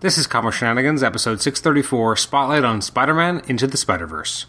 [0.00, 4.46] This is Comic Shenanigans, episode 634 Spotlight on Spider Man Into the Spider Verse.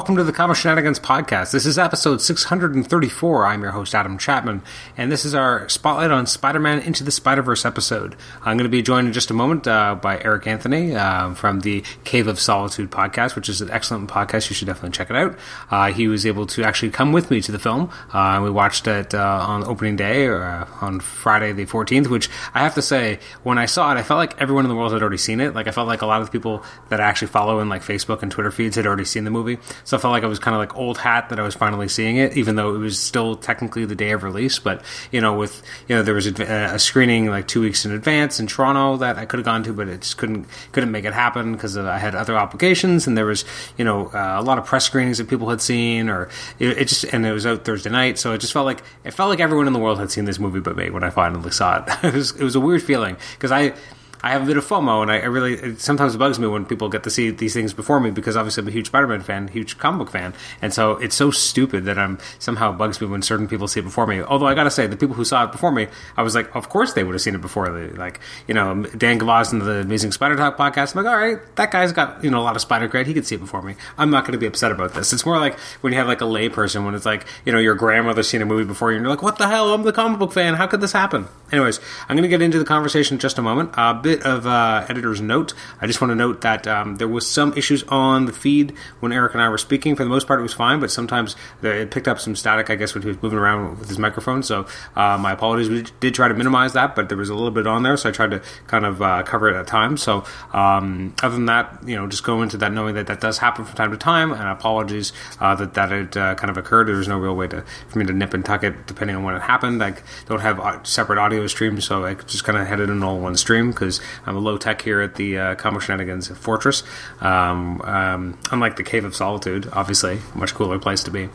[0.00, 1.52] Welcome to the Comic Shenanigans Podcast.
[1.52, 3.44] This is episode 634.
[3.44, 4.62] I'm your host, Adam Chapman,
[4.96, 8.16] and this is our Spotlight on Spider Man Into the Spider Verse episode.
[8.40, 11.60] I'm going to be joined in just a moment uh, by Eric Anthony uh, from
[11.60, 14.48] the Cave of Solitude podcast, which is an excellent podcast.
[14.48, 15.38] You should definitely check it out.
[15.70, 17.90] Uh, he was able to actually come with me to the film.
[18.10, 22.30] Uh, we watched it uh, on opening day or uh, on Friday the 14th, which
[22.54, 24.94] I have to say, when I saw it, I felt like everyone in the world
[24.94, 25.54] had already seen it.
[25.54, 27.82] Like, I felt like a lot of the people that I actually follow in like
[27.82, 29.58] Facebook and Twitter feeds had already seen the movie.
[29.90, 31.88] So I felt like I was kind of like old hat that I was finally
[31.88, 34.60] seeing it, even though it was still technically the day of release.
[34.60, 37.90] But you know, with you know, there was a, a screening like two weeks in
[37.90, 41.06] advance in Toronto that I could have gone to, but it just couldn't couldn't make
[41.06, 43.44] it happen because I had other obligations, and there was
[43.76, 46.28] you know uh, a lot of press screenings that people had seen, or
[46.60, 49.10] it, it, just and it was out Thursday night, so it just felt like it
[49.10, 51.50] felt like everyone in the world had seen this movie but me when I finally
[51.50, 51.88] saw it.
[52.04, 53.74] it was it was a weird feeling because I
[54.22, 56.66] I have a bit of FOMO, and I, I really it sometimes bugs me when
[56.66, 59.48] people get to see these things before me because obviously I'm a huge Spider-Man fan,
[59.48, 63.22] huge comic book fan, and so it's so stupid that I'm somehow bugs me when
[63.22, 64.22] certain people see it before me.
[64.22, 66.68] Although I gotta say, the people who saw it before me, I was like, of
[66.68, 67.70] course they would have seen it before.
[67.70, 70.94] Like you know, Dan Gvozden in the Amazing Spider Talk podcast.
[70.94, 73.06] I'm like, all right, that guy's got you know a lot of Spider cred.
[73.06, 73.74] He could see it before me.
[73.98, 75.12] I'm not going to be upset about this.
[75.12, 77.58] It's more like when you have like a lay person when it's like you know
[77.58, 79.72] your grandmother's seen a movie before you, and you're like, what the hell?
[79.74, 80.54] I'm the comic book fan.
[80.54, 81.26] How could this happen?
[81.52, 83.72] Anyways, I'm to get into the conversation in just a moment.
[83.76, 85.54] A bit of uh, editor's note.
[85.80, 89.12] I just want to note that um, there was some issues on the feed when
[89.12, 89.94] Eric and I were speaking.
[89.94, 92.70] For the most part, it was fine, but sometimes it picked up some static.
[92.70, 94.42] I guess when he was moving around with his microphone.
[94.42, 94.66] So
[94.96, 95.68] uh, my apologies.
[95.68, 98.08] We did try to minimize that, but there was a little bit on there, so
[98.08, 100.02] I tried to kind of uh, cover it at times.
[100.02, 103.38] So um, other than that, you know, just go into that knowing that that does
[103.38, 106.88] happen from time to time, and apologies uh, that that had uh, kind of occurred.
[106.88, 109.22] There was no real way to for me to nip and tuck it depending on
[109.22, 109.82] when it happened.
[109.82, 109.94] I
[110.26, 113.20] don't have uh, separate audio streams, so I just kind of had it in all
[113.20, 116.82] one stream because I'm a low tech here at the uh, Comic Shenanigans Fortress.
[117.20, 121.28] Um, um, unlike the Cave of Solitude, obviously, much cooler place to be.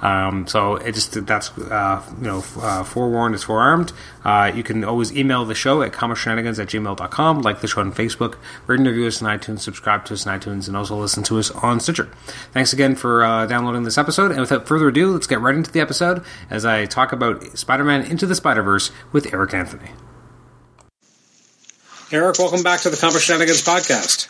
[0.00, 3.92] Um, so it just that's uh, you know uh, forewarned is forearmed.
[4.24, 7.92] Uh, you can always email the show at comicshenanigans at gmail.com, like the show on
[7.92, 11.22] Facebook, rate and review us on iTunes, subscribe to us on iTunes, and also listen
[11.24, 12.08] to us on Stitcher.
[12.52, 15.72] Thanks again for uh, downloading this episode, and without further ado, let's get right into
[15.72, 19.90] the episode as I talk about Spider Man Into the Spider Verse with Eric Anthony.
[22.12, 24.28] Eric, welcome back to the Comic Shenanigans podcast.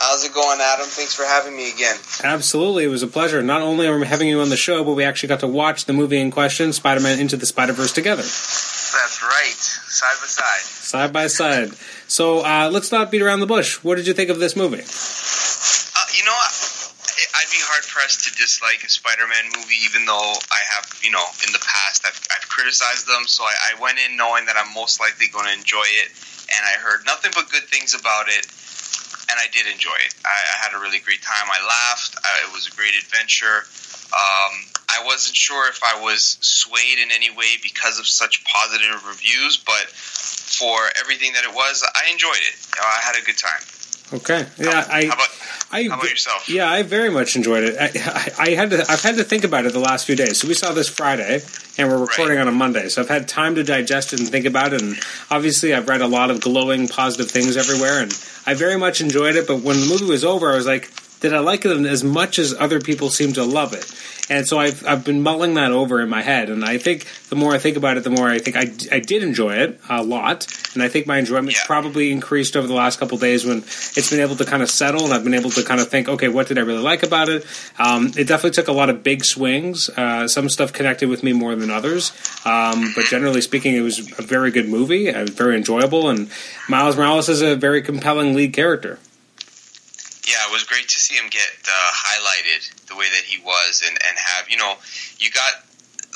[0.00, 0.86] How's it going, Adam?
[0.86, 1.94] Thanks for having me again.
[2.24, 3.40] Absolutely, it was a pleasure.
[3.40, 5.84] Not only are we having you on the show, but we actually got to watch
[5.84, 8.22] the movie in question, Spider Man Into the Spider Verse, together.
[8.22, 10.60] That's right, side by side.
[10.66, 11.70] Side by side.
[12.08, 13.76] So uh, let's not beat around the bush.
[13.84, 14.82] What did you think of this movie?
[14.82, 20.60] Uh, you know, I'd be hard pressed to dislike a Spider-Man movie, even though I
[20.74, 23.30] have, you know, in the past I've, I've criticized them.
[23.30, 26.10] So I, I went in knowing that I'm most likely going to enjoy it,
[26.56, 28.46] and I heard nothing but good things about it,
[29.30, 30.14] and I did enjoy it.
[30.24, 31.46] I, I had a really great time.
[31.50, 32.16] I laughed.
[32.22, 33.66] I, it was a great adventure.
[34.14, 34.54] Um,
[34.88, 39.56] I wasn't sure if I was swayed in any way because of such positive reviews,
[39.56, 42.54] but for everything that it was, I enjoyed it.
[42.78, 43.60] Know, I had a good time.
[44.12, 44.46] Okay.
[44.58, 44.86] Yeah.
[44.90, 45.06] I.
[45.06, 45.28] How about,
[45.72, 46.48] I, how about yourself?
[46.48, 47.76] Yeah, I very much enjoyed it.
[47.80, 48.84] I, I, I, had to.
[48.88, 50.40] I've had to think about it the last few days.
[50.40, 51.42] So we saw this Friday,
[51.78, 52.42] and we're recording Right.
[52.42, 52.88] on a Monday.
[52.88, 54.82] So I've had time to digest it and think about it.
[54.82, 54.96] And
[55.30, 58.12] obviously, I've read a lot of glowing, positive things everywhere, and
[58.46, 59.46] I very much enjoyed it.
[59.48, 62.38] But when the movie was over, I was like, did I like it as much
[62.38, 63.90] as other people seem to love it?
[64.30, 67.36] And so I've, I've been mulling that over in my head, and I think the
[67.36, 70.02] more I think about it, the more I think I, I did enjoy it a
[70.02, 71.66] lot, and I think my enjoyment's Yeah.
[71.66, 75.04] probably increased over the last couple days when it's been able to kind of settle,
[75.04, 77.28] and I've been able to kind of think, okay, what did I really like about
[77.28, 77.44] it?
[77.78, 79.90] Um, it definitely took a lot of big swings.
[79.90, 82.12] Uh, some stuff connected with me more than others,
[82.46, 86.30] um, but generally speaking, it was a very good movie, uh, very enjoyable, and
[86.66, 88.98] Miles Morales is a very compelling lead character.
[90.26, 93.82] Yeah, it was great to see him get uh, highlighted the way that he was,
[93.86, 94.74] and and have you know,
[95.18, 95.52] you got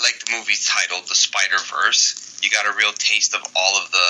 [0.01, 2.25] like the movie's titled, the Spider Verse.
[2.43, 4.09] You got a real taste of all of the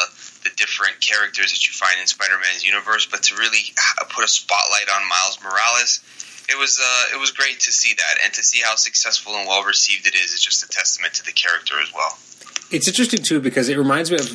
[0.49, 4.25] the different characters that you find in Spider Man's universe, but to really uh, put
[4.25, 6.01] a spotlight on Miles Morales.
[6.49, 9.49] It was uh, it was great to see that, and to see how successful and
[9.49, 12.17] well received it is is just a testament to the character as well.
[12.71, 14.27] It's interesting too because it reminds me of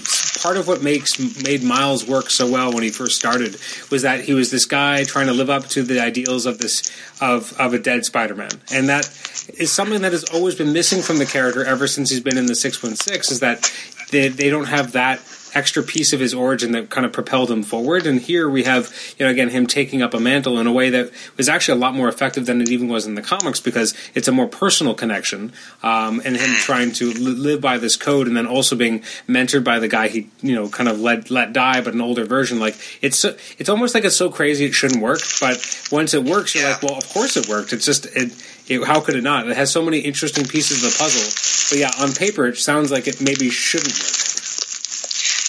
[0.42, 3.58] part of what makes made Miles work so well when he first started
[3.92, 6.92] was that he was this guy trying to live up to the ideals of this
[7.22, 9.06] of of a dead Spider-Man, and that
[9.58, 12.48] is something that has always been missing from the character ever since he's been in
[12.48, 13.32] the six one six.
[13.32, 13.72] Is that
[14.12, 15.20] they they don't have that
[15.56, 18.06] extra piece of his origin that kind of propelled him forward.
[18.06, 20.90] And here we have, you know, again, him taking up a mantle in a way
[20.92, 23.94] that was actually a lot more effective than it even was in the comics because
[24.16, 25.54] it's a more personal connection.
[25.82, 29.80] Um, and him trying to live by this code and then also being mentored by
[29.80, 32.60] the guy he, you know, kind of let let die, but an older version.
[32.60, 36.24] Like it's so, it's almost like it's so crazy it shouldn't work, but once it
[36.24, 36.72] works, you're Yeah.
[36.72, 37.74] like, well, of course it worked.
[37.74, 38.32] It's just it.
[38.66, 39.46] It, how could it not?
[39.50, 41.22] It has so many interesting pieces of the puzzle.
[41.70, 44.33] But yeah, on paper, it sounds like it maybe shouldn't work.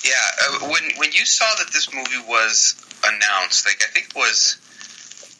[0.04, 4.16] Yeah, uh, when when you saw that this movie was announced, like I think it
[4.16, 4.60] was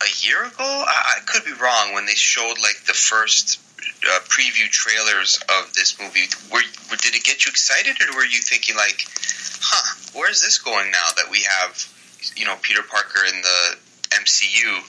[0.01, 0.65] a year ago.
[0.65, 1.93] I, I could be wrong.
[1.93, 3.61] When they showed like the first
[4.09, 8.25] uh, preview trailers of this movie, were, were did it get you excited, or were
[8.25, 9.05] you thinking like,
[9.61, 11.87] "Huh, where's this going now that we have,
[12.37, 13.77] you know, Peter Parker in the
[14.17, 14.81] MCU?"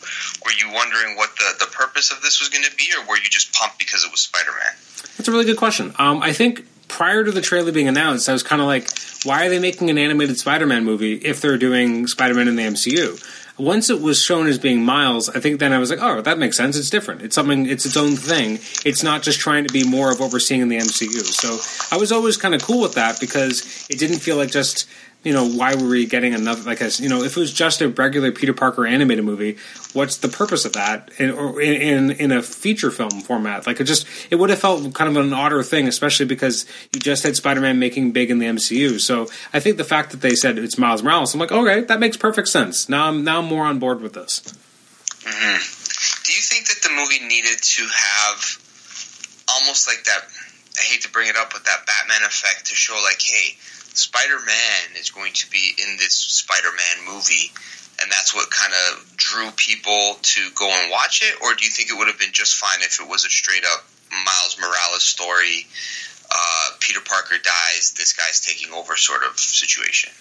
[0.46, 3.18] Were you wondering what the the purpose of this was going to be, or were
[3.18, 4.74] you just pumped because it was Spider Man?
[5.18, 5.94] That's a really good question.
[6.00, 8.90] Um, I think prior to the trailer being announced, I was kind of like,
[9.26, 13.22] why are they making an animated Spider-Man movie if they're doing Spider-Man in the MCU?
[13.58, 16.40] Once it was shown as being Miles, I think then I was like, oh, that
[16.40, 16.78] makes sense.
[16.78, 17.22] It's different.
[17.22, 17.66] It's something.
[17.66, 18.60] It's its own thing.
[18.86, 21.22] It's not just trying to be more of what we're seeing in the MCU.
[21.22, 21.58] So
[21.94, 24.88] I was always kind of cool with that because it didn't feel like just
[25.26, 27.82] you know why were we getting another like a you know if it was just
[27.82, 29.58] a regular Peter Parker animated movie,
[29.94, 33.66] what's the purpose of that in or in, in in a feature film format?
[33.66, 37.00] Like it just it would have felt kind of an odder thing, especially because you
[37.00, 39.00] just had Spider Man making big in the MCU.
[39.02, 42.00] So I think the fact that they said it's Miles Morales, I'm like, okay, that
[42.00, 42.88] makes perfect sense.
[42.88, 44.42] Now I'm now I'm more on board with this.
[45.26, 45.58] hmm
[46.24, 48.62] Do you think that the movie needed to have
[49.50, 50.22] almost like that?
[50.78, 53.56] I hate to bring it up, but that Batman effect to show like, hey,
[53.98, 57.52] Spider Man is going to be in this Spider Man movie,
[58.02, 61.42] and that's what kind of drew people to go and watch it.
[61.42, 63.64] Or do you think it would have been just fine if it was a straight
[63.66, 65.68] up Miles Morales story?
[66.30, 70.12] Uh, Peter Parker dies, this guy's taking over sort of situation.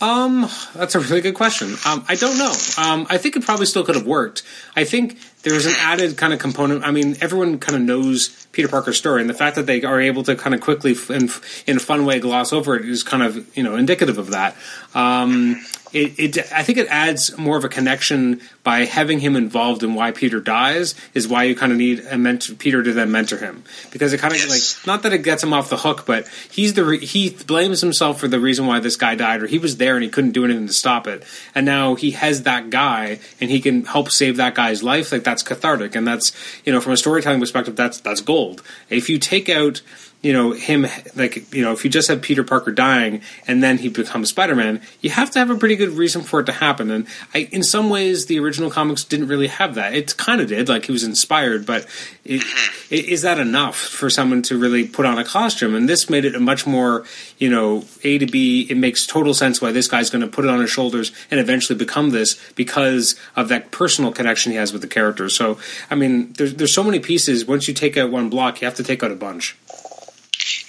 [0.00, 1.74] Um, that's a really good question.
[1.86, 2.52] Um, I don't know.
[2.76, 4.42] Um, I think it probably still could have worked.
[4.74, 6.84] I think there's an added kind of component.
[6.84, 10.00] I mean, everyone kind of knows Peter Parker's story, and the fact that they are
[10.00, 11.30] able to kind of quickly and
[11.66, 14.56] in a fun way gloss over it is kind of you know indicative of that.
[14.94, 15.62] Um,
[15.92, 19.94] it, it, I think it adds more of a connection by having him involved in
[19.94, 20.94] why Peter dies.
[21.14, 23.62] Is why you kind of need a mentor, Peter to then mentor him
[23.92, 24.76] because it kind of Yes.
[24.78, 27.80] like not that it gets him off the hook, but he's the re- he blames
[27.80, 30.32] himself for the reason why this guy died, or he was there and he couldn't
[30.32, 31.22] do anything to stop it,
[31.54, 35.12] and now he has that guy and he can help save that guy's life.
[35.12, 36.32] Like that's cathartic, and that's
[36.64, 38.62] you know from a storytelling perspective, that's that's gold.
[38.90, 39.82] If you take out
[40.26, 43.78] you know him like you know if you just have Peter Parker dying and then
[43.78, 46.90] he becomes Spider-Man, you have to have a pretty good reason for it to happen.
[46.90, 49.94] And I, in some ways, the original comics didn't really have that.
[49.94, 51.86] It kind of did, like he was inspired, but
[52.24, 52.94] it, mm-hmm.
[52.94, 55.76] i- is that enough for someone to really put on a costume?
[55.76, 57.04] And this made it a much more
[57.38, 58.66] you know A to B.
[58.68, 61.38] It makes total sense why this guy's going to put it on his shoulders and
[61.38, 65.28] eventually become this because of that personal connection he has with the character.
[65.28, 65.58] So
[65.88, 67.44] I mean, there's there's so many pieces.
[67.44, 69.56] Once you take out one block, you have to take out a bunch.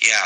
[0.02, 0.26] Yeah.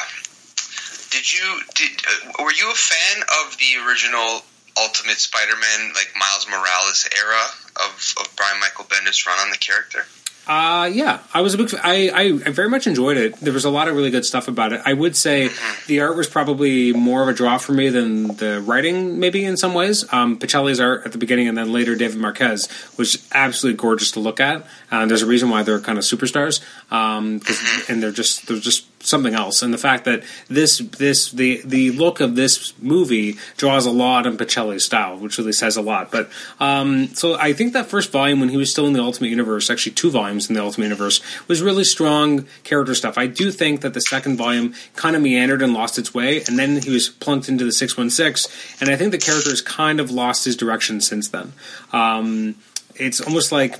[1.11, 4.41] Did you did uh, were you a fan of the original
[4.81, 7.43] Ultimate Spider-Man, like Miles Morales era
[7.85, 10.05] of, of Brian Michael Bendis' run on the character?
[10.47, 11.69] Uh, yeah, I was a big.
[11.83, 13.35] I, I I very much enjoyed it.
[13.41, 14.81] There was a lot of really good stuff about it.
[14.85, 15.49] I would say
[15.87, 19.55] the art was probably more of a draw for me than the writing, maybe in
[19.55, 20.11] some ways.
[20.11, 22.67] Um, Pichelli's art at the beginning, and then later David Marquez
[22.97, 24.65] was absolutely gorgeous to look at.
[24.89, 26.59] Uh, there's a reason why they're kind of superstars,
[26.91, 29.61] um, 'cause- and they're just they're just something else.
[29.61, 34.27] And the fact that this this the the look of this movie draws a lot
[34.27, 36.11] on Pichelli's style, which really says a lot.
[36.11, 36.29] But
[36.59, 39.69] um, so I think that first volume when he was still in the Ultimate Universe,
[39.69, 43.17] actually two volumes in the Ultimate Universe, was really strong character stuff.
[43.17, 46.57] I do think that the second volume kind of meandered and lost its way, and
[46.57, 48.47] then he was plunked into the six one six,
[48.79, 51.53] and I think the character has kind of lost his direction since then.
[51.91, 52.55] Um,
[52.95, 53.79] it's almost like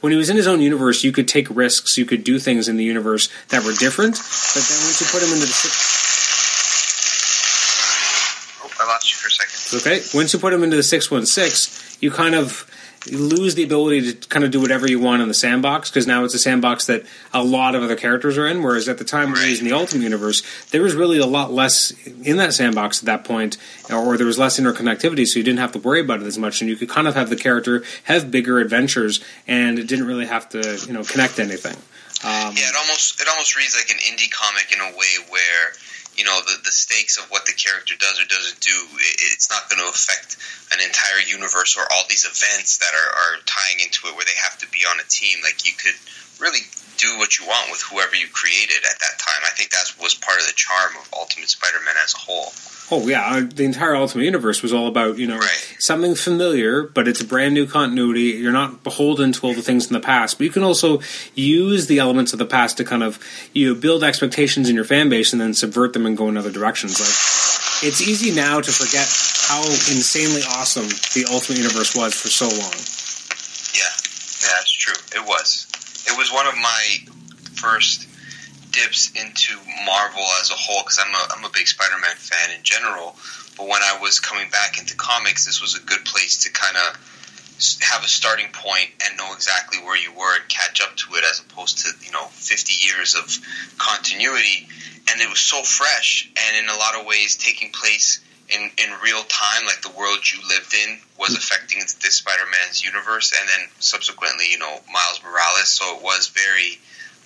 [0.00, 2.68] when he was in his own universe, you could take risks, you could do things
[2.68, 4.16] in the universe that were different.
[4.16, 5.98] But then once you put him into the six,
[8.62, 9.80] Oh, I lost you for a second.
[9.80, 12.69] okay, once you put him into the six one six, you kind of
[13.10, 16.24] lose the ability to kind of do whatever you want in the sandbox because now
[16.24, 18.62] it's a sandbox that a lot of other characters are in.
[18.62, 21.26] Whereas at the time when he was in the Ultimate Universe, there was really a
[21.26, 23.56] lot less in that sandbox at that point,
[23.90, 26.60] or there was less interconnectivity, so you didn't have to worry about it as much,
[26.60, 30.26] and you could kind of have the character have bigger adventures, and it didn't really
[30.26, 31.76] have to you know connect to anything.
[32.22, 35.72] Um, Yeah, it almost it almost reads like an indie comic in a way where
[36.16, 38.76] you know the the stakes of what the character does or doesn't do.
[39.32, 40.36] It's not going to affect
[40.72, 44.38] an entire universe or all these events that are, are tying into it, where they
[44.42, 45.38] have to be on a team.
[45.42, 45.96] Like you could
[46.40, 46.60] really
[47.00, 49.40] do what you want with whoever you created at that time.
[49.44, 52.52] I think that was part of the charm of Ultimate Spider-Man as a whole.
[52.92, 55.76] Oh yeah, uh, the entire Ultimate Universe was all about you know right.
[55.78, 58.36] something familiar, but it's a brand new continuity.
[58.36, 61.00] You're not beholden to all the things in the past, but you can also
[61.34, 63.18] use the elements of the past to kind of
[63.52, 66.36] you know, build expectations in your fan base and then subvert them and go in
[66.36, 66.98] other directions.
[66.98, 69.06] Like it's easy now to forget
[69.46, 72.74] how insanely awesome the Ultimate Universe was for so long.
[73.72, 73.86] Yeah,
[74.42, 74.94] yeah, that's true.
[75.14, 75.69] It was.
[76.10, 76.98] It was one of my
[77.54, 78.08] first
[78.72, 79.54] dips into
[79.86, 83.14] Marvel as a whole because I'm a, I'm a big Spider-Man fan in general.
[83.56, 86.76] But when I was coming back into comics, this was a good place to kind
[86.76, 91.14] of have a starting point and know exactly where you were and catch up to
[91.14, 93.28] it, as opposed to you know 50 years of
[93.78, 94.68] continuity.
[95.10, 98.90] And it was so fresh, and in a lot of ways, taking place in, in
[99.02, 103.68] real time, like the world you lived in was affecting this Spider-Man's universe, and then
[103.78, 105.68] subsequently, you know, Miles Morales.
[105.68, 106.78] So it was very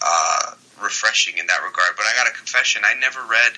[0.02, 0.52] uh,
[0.82, 1.96] refreshing in that regard.
[1.96, 3.52] But I got a confession: I never read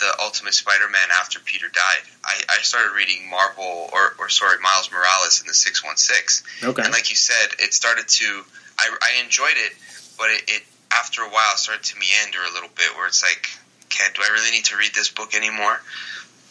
[0.00, 2.02] the Ultimate Spider-Man after Peter died.
[2.24, 6.42] I, I started reading Marvel, or, or sorry, Miles Morales in the Six One Six.
[6.62, 6.82] Okay.
[6.82, 8.44] And like you said, it started to.
[8.78, 9.72] I, I enjoyed it,
[10.18, 13.48] but it, it after a while started to meander a little bit, where it's like,
[13.86, 15.80] okay, do I really need to read this book anymore?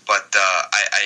[0.06, 1.04] But uh, I, I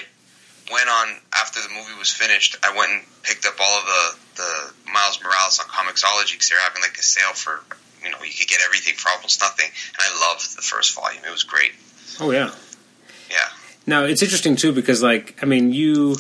[0.72, 2.58] went on after the movie was finished.
[2.64, 6.60] I went and picked up all of the the Miles Morales on Comixology because they're
[6.60, 7.64] having like a sale for
[8.04, 9.68] you know you could get everything for almost nothing.
[9.68, 11.72] And I loved the first volume; it was great.
[12.20, 12.52] Oh yeah,
[13.30, 13.50] yeah.
[13.86, 16.18] Now it's interesting too because like I mean you,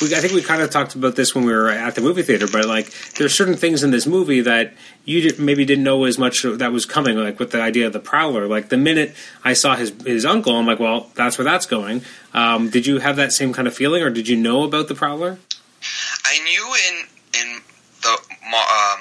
[0.00, 2.22] we, I think we kind of talked about this when we were at the movie
[2.22, 4.72] theater, but like there's certain things in this movie that
[5.04, 7.92] you did, maybe didn't know as much that was coming, like with the idea of
[7.92, 8.46] the Prowler.
[8.46, 12.02] Like the minute I saw his his uncle, I'm like, well, that's where that's going.
[12.34, 14.94] Um, did you have that same kind of feeling, or did you know about the
[14.94, 15.38] Prowler?
[16.24, 17.06] I knew in
[17.40, 17.62] in
[18.02, 19.00] the um,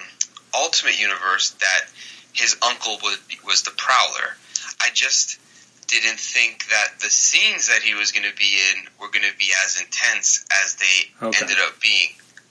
[0.55, 1.85] Ultimate Universe that
[2.33, 4.35] his uncle was was the Prowler.
[4.81, 5.39] I just
[5.87, 9.37] didn't think that the scenes that he was going to be in were going to
[9.37, 11.37] be as intense as they okay.
[11.41, 12.09] ended up being.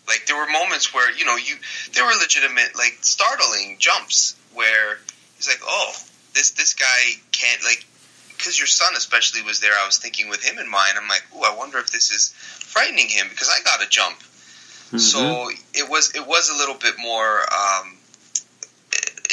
[0.08, 1.56] Like there were moments where you know you
[1.92, 4.98] there were legitimate like startling jumps where
[5.36, 5.92] he's like, oh,
[6.34, 7.84] this this guy can't like
[8.46, 9.72] because your son especially was there.
[9.72, 10.92] I was thinking with him in mind.
[10.96, 12.28] I'm like, oh, I wonder if this is
[12.60, 14.18] frightening him because I got to jump.
[14.18, 14.98] Mm-hmm.
[14.98, 17.96] So it was it was a little bit more um,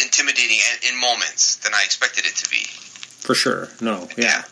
[0.03, 0.57] intimidating
[0.89, 2.65] in moments than I expected it to be.
[3.21, 3.69] For sure.
[3.79, 4.07] No.
[4.17, 4.25] Yeah.
[4.25, 4.43] yeah.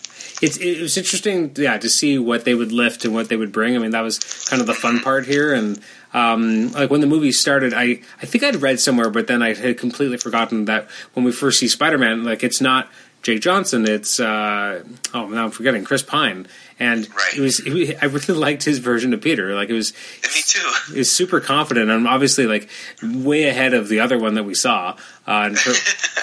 [0.43, 3.51] It's, it was interesting, yeah, to see what they would lift and what they would
[3.51, 3.75] bring.
[3.75, 5.53] I mean, that was kind of the fun part here.
[5.53, 5.79] And
[6.13, 9.55] um, like when the movie started, I I think I'd read somewhere, but then I
[9.55, 12.89] had completely forgotten that when we first see Spider Man, like it's not
[13.21, 16.47] Jake Johnson, it's uh, oh now I'm forgetting Chris Pine,
[16.79, 17.37] and right.
[17.37, 19.53] it was it, I really liked his version of Peter.
[19.53, 20.71] Like it was, me too.
[20.93, 22.67] He was super confident and obviously like
[23.03, 24.97] way ahead of the other one that we saw.
[25.27, 25.73] Uh, for,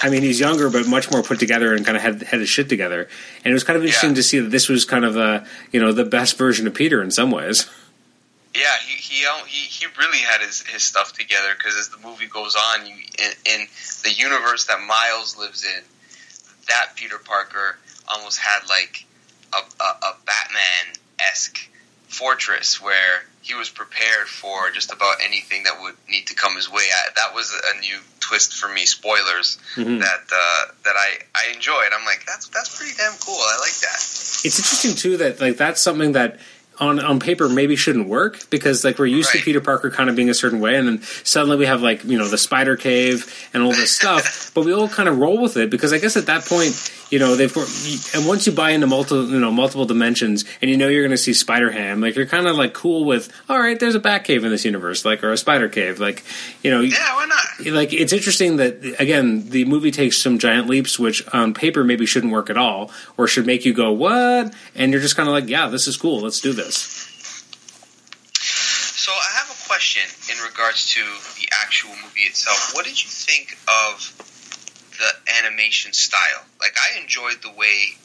[0.05, 2.49] I mean, he's younger but much more put together and kind of had had his
[2.49, 3.07] shit together.
[3.45, 4.15] And it was kind of interesting yeah.
[4.15, 7.01] to see that this was kind of a you know the best version of Peter
[7.01, 7.69] in some ways.
[8.53, 12.27] Yeah, he he he, he really had his, his stuff together because as the movie
[12.27, 13.67] goes on, you in, in
[14.03, 15.83] the universe that Miles lives in,
[16.69, 19.05] that Peter Parker almost had like
[19.53, 21.59] a, a, a Batman esque
[22.07, 26.69] fortress where he was prepared for just about anything that would need to come his
[26.71, 26.83] way.
[26.83, 28.85] I, that was a new twist for me.
[28.85, 29.99] Spoilers mm-hmm.
[29.99, 31.89] that uh, that I, I enjoyed.
[31.93, 33.35] I'm like, that's that's pretty damn cool.
[33.35, 33.95] I like that.
[34.43, 36.39] It's interesting too that like that's something that
[36.79, 39.39] on on paper maybe shouldn't work because like we're used right.
[39.39, 42.03] to Peter Parker kind of being a certain way, and then suddenly we have like
[42.05, 45.41] you know the Spider Cave and all this stuff, but we all kind of roll
[45.41, 46.73] with it because I guess at that point
[47.09, 47.55] you know they've
[48.15, 51.11] and once you buy into multiple you know multiple dimensions and you know you're going
[51.11, 53.99] to see Spider Ham, like you're kind of like cool with all right, there's a
[53.99, 56.23] Bat Cave in this universe, like or a Spider Cave, like
[56.63, 57.73] you know yeah, why not?
[57.73, 62.05] Like it's interesting that again the movie takes some giant leaps which on paper maybe
[62.05, 65.33] shouldn't work at all or should make you go what, and you're just kind of
[65.33, 67.05] like yeah, this is cool, let's do this.
[68.99, 72.71] So I have a question in regards to the actual movie itself.
[72.75, 74.28] What did you think of
[74.99, 76.43] the animation style.
[76.59, 77.95] Like I enjoyed the way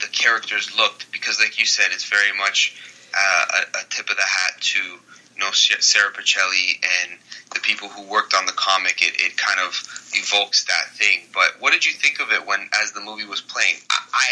[0.00, 2.76] the characters looked because, like you said, it's very much
[3.16, 7.18] uh, a, a, tip of the hat to you know Sara Pichelli and
[7.54, 9.02] the people who worked on the comic.
[9.02, 9.72] It, it kind of
[10.12, 11.20] evokes that thing.
[11.32, 13.76] But what did you think of it when, as the movie was playing?
[13.90, 14.26] I, I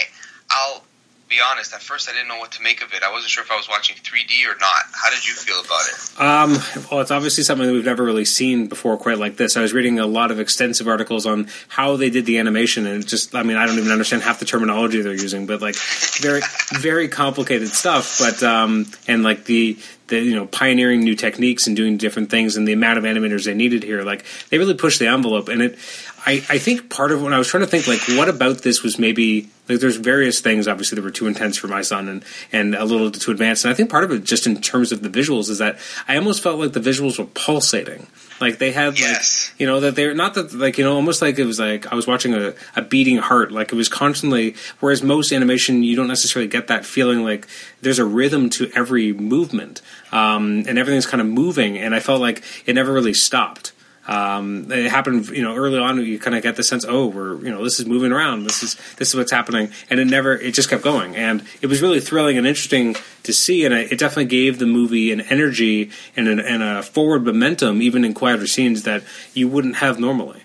[0.50, 0.84] I'll
[1.32, 1.72] be honest.
[1.72, 3.02] At first, I didn't know what to make of it.
[3.02, 4.82] I wasn't sure if I was watching 3D or not.
[4.92, 6.20] How did you feel about it?
[6.20, 9.56] Um, well, it's obviously something that we've never really seen before, quite like this.
[9.56, 13.06] I was reading a lot of extensive articles on how they did the animation, and
[13.06, 15.76] just, I mean, I don't even understand half the terminology they're using, but like
[16.20, 18.18] very, very complicated stuff.
[18.18, 22.56] But um, and like the the you know pioneering new techniques and doing different things,
[22.56, 25.48] and the amount of animators they needed here, like they really pushed the envelope.
[25.48, 25.78] And it,
[26.24, 28.82] I, I think part of when I was trying to think like what about this
[28.82, 32.24] was maybe like there's various things obviously that were too intense for my son and
[32.52, 33.64] and a little too advanced.
[33.64, 36.16] And I think part of it just in terms of the visuals is that I
[36.16, 38.06] almost felt like the visuals were pulsating.
[38.40, 39.50] Like they had Yes.
[39.52, 41.92] like you know that they're not that like you know almost like it was like
[41.92, 43.50] I was watching a, a beating heart.
[43.50, 47.48] Like it was constantly whereas most animation you don't necessarily get that feeling like
[47.80, 49.80] there's a rhythm to every movement
[50.12, 51.78] um, and everything's kind of moving.
[51.78, 53.72] And I felt like it never really stopped
[54.08, 56.04] um, it happened, you know, early on.
[56.04, 58.44] You kind of get the sense, oh, we're, you know, this is moving around.
[58.44, 61.68] This is this is what's happening, and it never, it just kept going, and it
[61.68, 65.90] was really thrilling and interesting to see, and it definitely gave the movie an energy
[66.16, 69.04] and, an, and a forward momentum, even in quieter scenes that
[69.34, 70.42] you wouldn't have normally.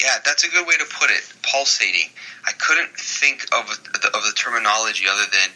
[0.00, 1.22] Yeah, that's a good way to put it.
[1.42, 2.08] Pulsating.
[2.46, 5.50] I couldn't think of the, of the terminology other than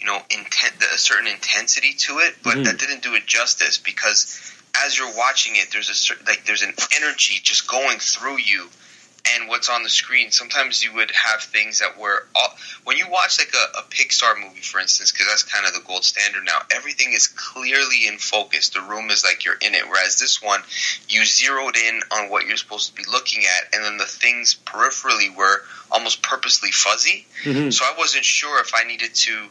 [0.00, 2.64] you know intent, a certain intensity to it, but Mhm.
[2.64, 4.52] that didn't do it justice because
[4.84, 8.68] as you're watching it, there's a certain like there's an energy just going through you.
[9.26, 10.30] And what's on the screen?
[10.32, 12.48] Sometimes you would have things that were all,
[12.84, 15.80] when you watch like a, a Pixar movie, for instance, because that's kind of the
[15.80, 16.58] gold standard now.
[16.74, 18.68] Everything is clearly in focus.
[18.68, 19.88] The room is like you're in it.
[19.88, 20.60] Whereas this one,
[21.08, 24.56] you zeroed in on what you're supposed to be looking at, and then the things
[24.66, 27.26] peripherally were almost purposely fuzzy.
[27.44, 27.72] Mhm.
[27.72, 29.48] So I wasn't sure if I needed to.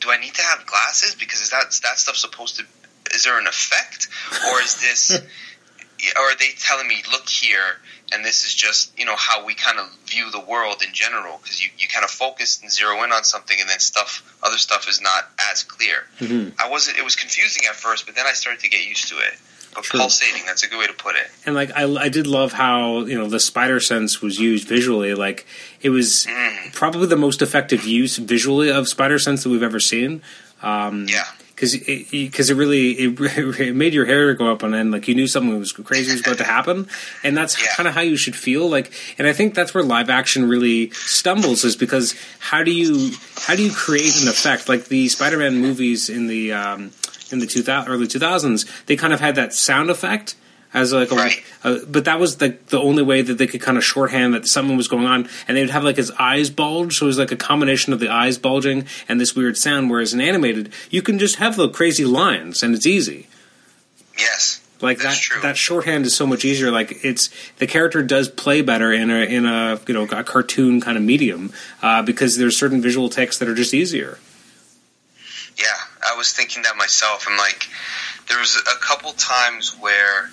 [0.00, 2.66] Do I need to have glasses because is that that stuff supposed to?
[3.14, 4.08] Is there an effect,
[4.50, 5.10] or is this?
[6.16, 7.78] or are they telling me, look here,
[8.12, 11.38] and this is just you know how we kind of view the world in general?
[11.42, 14.58] Because you, you kind of focus and zero in on something, and then stuff, other
[14.58, 16.04] stuff is not as clear.
[16.20, 16.52] Mhm.
[16.60, 16.98] I wasn't.
[16.98, 19.34] It was confusing at first, but then I started to get used to it.
[19.74, 19.98] But True.
[20.00, 21.26] pulsating, that's a good way to put it.
[21.44, 25.14] And like I, I did love how you know the spider sense was used visually.
[25.14, 25.46] Like
[25.80, 29.80] it was Mm, probably the most effective use visually of spider sense that we've ever
[29.80, 30.22] seen.
[30.62, 33.20] Um, yeah, because it, because it really it,
[33.60, 36.20] it made your hair go up on end like you knew something was crazy was
[36.20, 36.88] about to happen
[37.22, 37.68] and that's Yeah.
[37.76, 40.90] kind of how you should feel like and i think that's where live action really
[40.90, 43.12] stumbles is because how do you
[43.46, 46.90] how do you create an effect like the spider-man movies in the um,
[47.30, 50.36] in the 2000, early 2000s they kind of had that sound effect
[50.74, 51.42] as like a, Right.
[51.62, 54.46] uh, but that was the the only way that they could kind of shorthand that
[54.46, 57.18] something was going on, and they would have like his eyes bulge, so it was
[57.18, 59.88] like a combination of the eyes bulging and this weird sound.
[59.90, 63.28] Whereas in animated, you can just have the crazy lines, and it's easy.
[64.18, 65.42] yes, Like That's that true.
[65.42, 66.70] that shorthand is so much easier.
[66.70, 70.80] Like it's the character does play better in a in a you know a cartoon
[70.80, 74.18] kind of medium uh, because there's certain visual texts that are just easier.
[75.56, 75.66] Yeah,
[76.12, 77.26] I was thinking that myself.
[77.28, 77.68] And like,
[78.28, 80.30] there was a couple times where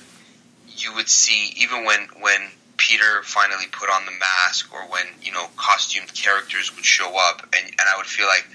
[0.84, 5.32] you would see, even when when Peter finally put on the mask, or when you
[5.32, 8.48] know costumed characters would show up, and and I would feel like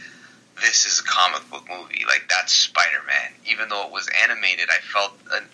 [0.61, 2.05] this is a comic book movie.
[2.07, 3.33] Like that's Spider Man.
[3.51, 5.45] Even though it was animated, I felt an,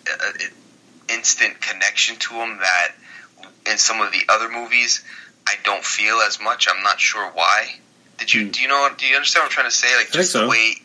[1.09, 2.93] instant connection to him that
[3.69, 5.03] in some of the other movies
[5.45, 6.67] I don't feel as much.
[6.69, 7.75] I'm not sure why.
[8.17, 8.51] Did you Hmm.
[8.51, 9.95] do you know do you understand what I'm trying to say?
[9.97, 10.41] Like just so.
[10.43, 10.75] the way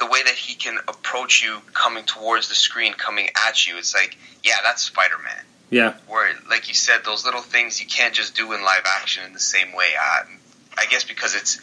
[0.00, 3.94] the way that he can approach you coming towards the screen, coming at you, it's
[3.94, 5.44] like, yeah, that's Spider Man.
[5.68, 9.22] Yeah, Where, like you said, those little things you can't just do in live action
[9.24, 9.86] in the same way.
[9.96, 10.22] I,
[10.76, 11.60] I guess because it's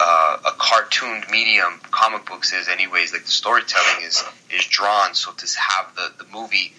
[0.00, 3.14] uh, a cartooned medium, comic books is, anyways.
[3.14, 6.74] Like the storytelling is is drawn, so to have the the movie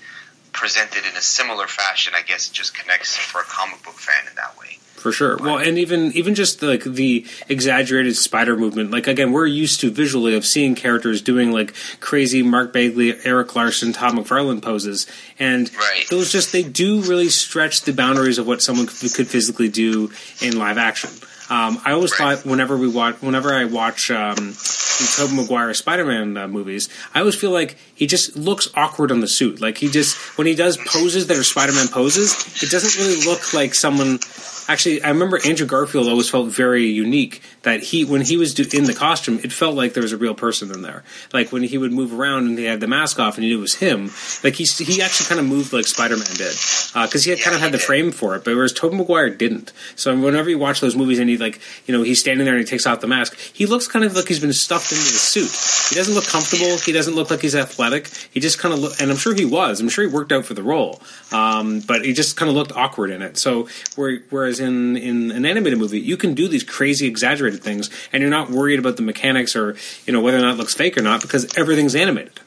[0.51, 4.27] presented in a similar fashion, I guess it just connects for a comic book fan
[4.29, 4.77] in that way.
[4.95, 5.37] for sure.
[5.37, 8.91] Well, and even even just like the exaggerated spider movement.
[8.91, 13.55] Like again, we're used to visually of seeing characters doing like crazy Mark Bagley, Erik
[13.55, 15.07] Larsen, Todd McFarlane poses,
[15.39, 16.03] and Right.
[16.09, 20.57] those just they do really stretch the boundaries of what someone could physically do in
[20.59, 21.11] live action.
[21.49, 22.37] Um, I always Right.
[22.37, 27.19] thought whenever we watch, whenever I watch um, the Tobey Maguire Spider-Man uh, movies, I
[27.19, 29.59] always feel like he just looks awkward on the suit.
[29.59, 33.53] Like he just when he does poses that are Spider-Man poses, it doesn't really look
[33.53, 34.19] like someone.
[34.67, 37.41] Actually, I remember Andrew Garfield always felt very unique.
[37.63, 40.17] That he, when he was do, in the costume, it felt like there was a
[40.17, 41.03] real person in there.
[41.33, 43.57] Like when he would move around and he had the mask off and you knew
[43.57, 44.11] it was him.
[44.45, 46.53] Like he, he actually kind of moved like Spider Man did
[46.93, 47.85] because he had Yeah, kind of had the did.
[47.85, 48.45] frame for it.
[48.45, 49.73] But whereas Tobey Maguire didn't.
[49.97, 52.63] So whenever you watch those movies and he like, you know, he's standing there and
[52.63, 55.19] he takes off the mask, he looks kind of like he's been stuffed into the
[55.19, 55.51] suit.
[55.89, 56.77] He doesn't look comfortable.
[56.77, 58.07] He doesn't look like he's athletic.
[58.31, 59.81] He just kind of look, and I'm sure he was.
[59.81, 61.01] I'm sure he worked out for the role.
[61.33, 63.37] Um, but he just kind of looked awkward in it.
[63.37, 67.89] So whereas whereas in in an animated movie, you can do these crazy exaggerated things,
[68.13, 70.73] and you're not worried about the mechanics or you know whether or not it looks
[70.73, 72.39] fake or not because everything's animated.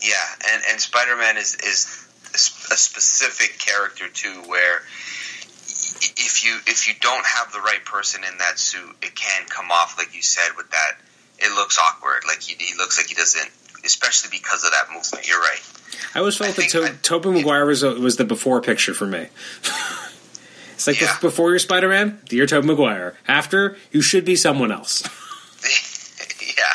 [0.00, 0.14] Yeah,
[0.52, 2.04] and and Spider Man is is
[2.34, 4.82] a specific character too, where
[6.16, 9.70] if you if you don't have the right person in that suit, it can come
[9.70, 10.92] off like you said with that.
[11.40, 13.48] It looks awkward, like he, he looks like he doesn't,
[13.84, 15.28] especially because of that movement.
[15.28, 15.60] You're right.
[16.14, 19.06] I always felt I that to- Tobey Maguire was uh, was the before picture for
[19.06, 19.28] me.
[20.78, 21.18] it's like yeah.
[21.20, 23.16] before you're Spider Man, you're Tobey Maguire.
[23.26, 25.02] After, you should be someone else.
[26.56, 26.70] yeah,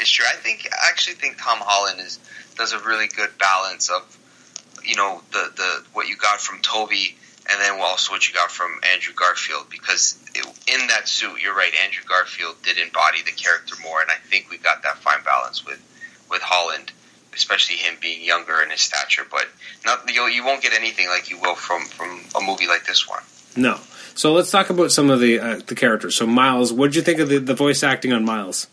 [0.00, 0.26] it's true.
[0.28, 2.18] I think I actually think Tom Holland is
[2.56, 4.02] does a really good balance of
[4.82, 7.16] you know the the what you got from Tobey
[7.48, 11.54] and then also what you got from Andrew Garfield because it, in that suit, you're
[11.54, 11.72] right.
[11.84, 15.64] Andrew Garfield did embody the character more, and I think we got that fine balance
[15.64, 15.80] with
[16.28, 16.90] with Holland,
[17.34, 19.22] especially him being younger in his stature.
[19.30, 19.46] But
[19.86, 23.08] not you, you won't get anything like you will from from a movie like this
[23.08, 23.22] one.
[23.56, 23.78] No.
[24.14, 26.16] So let's talk about some of the uh, the characters.
[26.16, 28.66] So Miles, what did you think of the, the voice acting on Miles?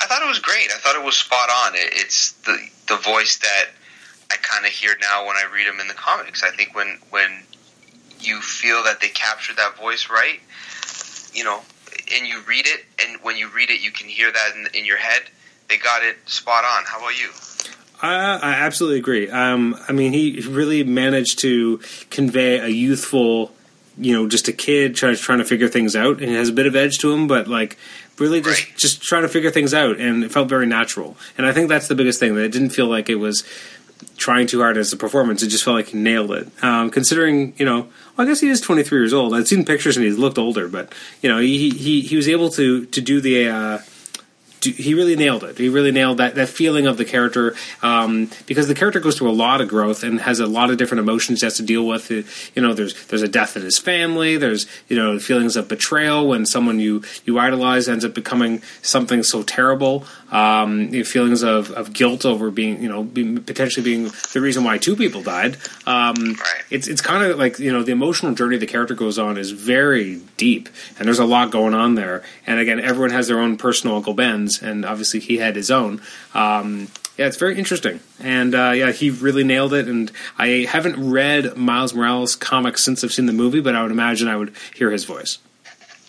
[0.00, 0.70] I thought it was great.
[0.74, 1.74] I thought it was spot on.
[1.74, 2.58] It, it's the
[2.88, 3.66] the voice that
[4.30, 6.42] I kind of hear now when I read him in the comics.
[6.42, 7.30] I think when when
[8.20, 10.40] you feel that they captured that voice right,
[11.32, 11.60] you know,
[12.14, 14.84] and you read it, and when you read it, you can hear that in, in
[14.84, 15.22] your head.
[15.68, 16.84] They got it spot on.
[16.84, 17.28] How about you?
[18.02, 19.28] Uh, I absolutely agree.
[19.30, 23.52] Um, I mean, he really managed to convey a youthful,
[23.98, 26.52] you know, just a kid trying, trying to figure things out, and he has a
[26.52, 27.76] bit of edge to him, but like
[28.18, 28.76] really just right.
[28.76, 31.16] just trying to figure things out, and it felt very natural.
[31.36, 33.44] And I think that's the biggest thing that it didn't feel like it was
[34.16, 35.42] trying too hard as a performance.
[35.42, 36.48] It just felt like he nailed it.
[36.62, 39.34] Um, considering, you know, well, I guess he is 23 years old.
[39.34, 42.50] I've seen pictures and he's looked older, but you know, he he, he was able
[42.50, 43.78] to to do the uh,
[44.62, 45.58] he really nailed it.
[45.58, 49.30] He really nailed that, that feeling of the character um, because the character goes through
[49.30, 51.86] a lot of growth and has a lot of different emotions he has to deal
[51.86, 52.10] with.
[52.10, 52.24] You
[52.56, 54.36] know, there's there's a death in his family.
[54.36, 59.22] There's you know feelings of betrayal when someone you you idolize ends up becoming something
[59.22, 60.04] so terrible.
[60.30, 64.78] Um, feelings of, of guilt over being you know being, potentially being the reason why
[64.78, 65.56] two people died.
[65.86, 66.36] Um,
[66.70, 69.50] it's it's kind of like you know the emotional journey the character goes on is
[69.50, 72.22] very deep and there's a lot going on there.
[72.46, 76.00] And again, everyone has their own personal Uncle Ben's and obviously he had his own.
[76.34, 76.88] Um,
[77.20, 79.88] yeah, it's very interesting, and uh, yeah, he really nailed it.
[79.88, 83.92] And I haven't read Miles Morales comics since I've seen the movie, but I would
[83.92, 85.36] imagine I would hear his voice.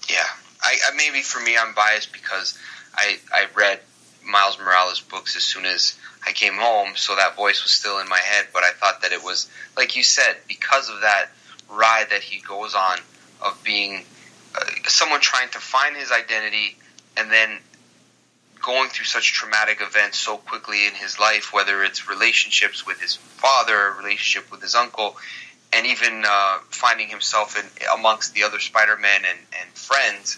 [0.10, 0.24] Yeah,
[0.62, 2.58] I, I maybe for me, I'm biased because
[2.96, 3.82] I I read
[4.32, 8.10] Miles Morales books as soon as I came home, so that voice was still in
[8.10, 8.48] my head.
[8.54, 11.28] But I thought that it was like you said because of that
[11.70, 12.98] ride that he goes on
[13.42, 14.04] of being
[14.56, 16.78] uh, someone trying to find his identity
[17.18, 17.60] and then
[18.62, 23.16] going through such traumatic events so quickly in his life, whether it's relationships with his
[23.16, 25.18] father, relationship with his uncle,
[25.74, 27.66] and even uh, finding himself in
[27.98, 30.38] amongst the other Spider-Man and, and friends,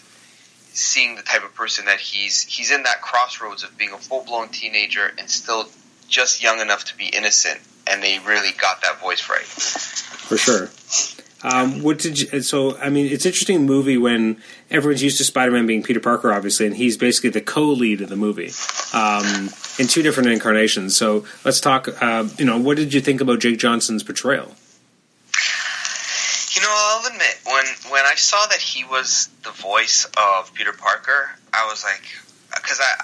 [0.74, 4.48] seeing the type of person that he's he's in that crossroads of being a full-blown
[4.48, 5.68] teenager and still
[6.08, 9.46] just young enough to be innocent, and they really got that voice right.
[9.46, 10.68] For sure.
[11.42, 12.78] Um, what did you, so?
[12.78, 16.74] I mean, it's interesting movie when everyone's used to Spider-Man being Peter Parker, obviously, and
[16.74, 18.50] he's basically the co-lead of the movie
[18.94, 20.96] um, in two different incarnations.
[20.96, 21.88] So let's talk.
[22.02, 24.52] Uh, you know, what did you think about Jake Johnson's portrayal?
[26.54, 30.72] You know, I'll admit when when I saw that he was the voice of Peter
[30.72, 32.02] Parker, I was like,
[32.54, 32.94] because I,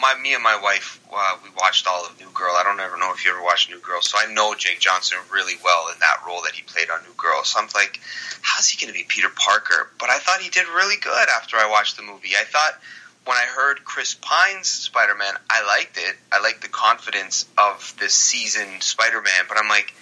[0.00, 2.54] my, me and my wife, uh, we watched all of New Girl.
[2.54, 5.18] I don't ever know if you ever watched New Girl, so I know Jake Johnson
[5.32, 7.44] really well in that role that he played on New Girl.
[7.44, 7.98] So I'm like,
[8.42, 9.90] how's he going to be Peter Parker?
[9.98, 12.36] But I thought he did really good after I watched the movie.
[12.38, 12.78] I thought
[13.24, 16.16] when I heard Chris Pine's Spider Man, I liked it.
[16.30, 19.94] I liked the confidence of this seasoned Spider Man, but I'm like,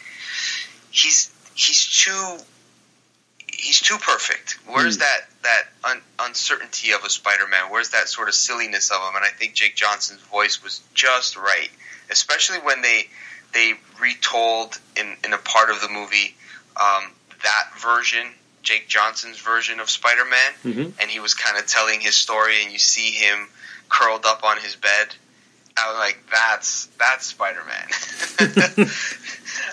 [0.91, 2.39] he's he's too
[3.57, 4.59] he's too perfect.
[4.67, 5.01] Where's mm.
[5.01, 7.71] that that un- uncertainty of a Spider-Man?
[7.71, 9.17] Where's that sort of silliness of him?
[9.17, 11.71] And I think Jake Johnson's voice was just right,
[12.11, 13.09] especially when they
[13.53, 16.37] they retold in in a part of the movie
[16.77, 18.27] um, that version.
[18.63, 21.01] Jake Johnson's version of Spider-Man, mm-hmm.
[21.01, 23.47] and he was kind of telling his story, and you see him
[23.89, 25.15] curled up on his bed,
[25.77, 27.87] I was like, that's that's Spider Man.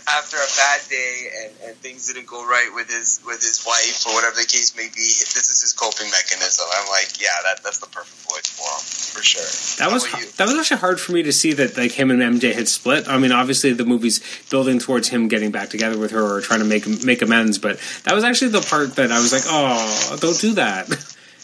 [0.08, 4.06] After a bad day and, and things didn't go right with his with his wife
[4.08, 6.66] or whatever the case may be, this is his coping mechanism.
[6.74, 9.42] I'm like, yeah, that, that's the perfect voice for him for sure.
[9.80, 12.22] That How was that was actually hard for me to see that like him and
[12.22, 13.08] MJ had split.
[13.08, 16.60] I mean, obviously the movie's building towards him getting back together with her or trying
[16.60, 20.18] to make make amends, but that was actually the part that I was like, oh,
[20.20, 20.88] don't do that.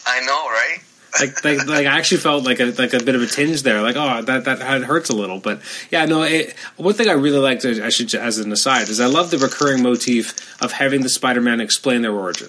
[0.06, 0.78] I know, right?
[1.18, 3.82] Like, like, like I actually felt like a like a bit of a tinge there.
[3.82, 5.40] Like, oh, that that hurts a little.
[5.40, 6.22] But yeah, no.
[6.22, 9.38] It, one thing I really liked, I should as an aside, is I love the
[9.38, 12.48] recurring motif of having the Spider-Man explain their origin.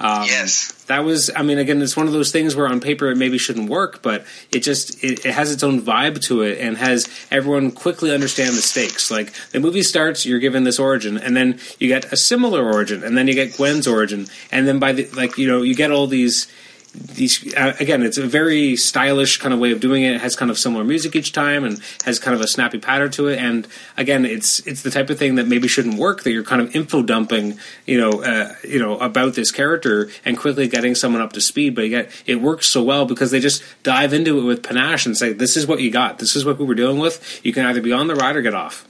[0.00, 0.72] Um, yes.
[0.86, 3.36] That was, I mean, again, it's one of those things where on paper it maybe
[3.36, 7.08] shouldn't work, but it just it, it, has its own vibe to it and has
[7.30, 9.10] everyone quickly understand the stakes.
[9.10, 13.02] Like the movie starts, you're given this origin, and then you get a similar origin,
[13.02, 15.90] and then you get Gwen's origin, and then by the like, you know, you get
[15.90, 16.46] all these
[16.98, 20.14] these uh, again it's a very stylish kind of way of doing it.
[20.14, 23.10] It has kind of similar music each time and has kind of a snappy pattern
[23.12, 23.38] to it.
[23.38, 26.60] And again it's it's the type of thing that maybe shouldn't work that you're kind
[26.60, 31.22] of info dumping you know uh, you know about this character and quickly getting someone
[31.22, 31.74] up to speed.
[31.74, 35.16] But yet it works so well because they just dive into it with panache and
[35.16, 36.18] say this is what you got.
[36.18, 37.40] This is what we were dealing with.
[37.44, 38.84] You can either be on the ride or get off.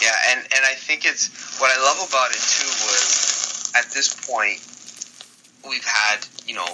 [0.00, 4.14] Yeah and and i think it's what i love about it too was at this
[4.26, 4.60] point
[5.68, 6.66] we've had, you know,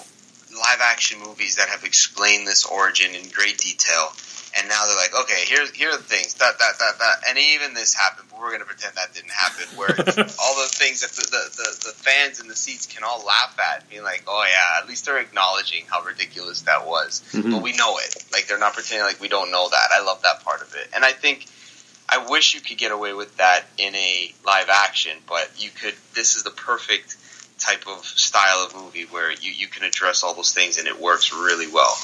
[0.57, 4.13] live action movies that have explained this origin in great detail.
[4.59, 7.37] And now they're like, okay, here's here are the things, that that that that, and
[7.37, 9.67] even this happened, but we're going to pretend that didn't happen.
[9.77, 9.91] Where
[10.41, 13.55] all the things that the, the, the, the fans in the seats can all laugh
[13.61, 17.23] at, being like, oh yeah, at least they're acknowledging how ridiculous that was.
[17.33, 17.51] Mm-hmm.
[17.51, 19.89] But we know it, like they're not pretending like we don't know that.
[19.93, 21.47] I love that part of it, and I think
[22.09, 25.95] I wish you could get away with that in a live action, but you could.
[26.15, 27.15] This is the perfect
[27.59, 31.01] type of style of movie where you, you can address all those things and it
[31.01, 31.97] works really well.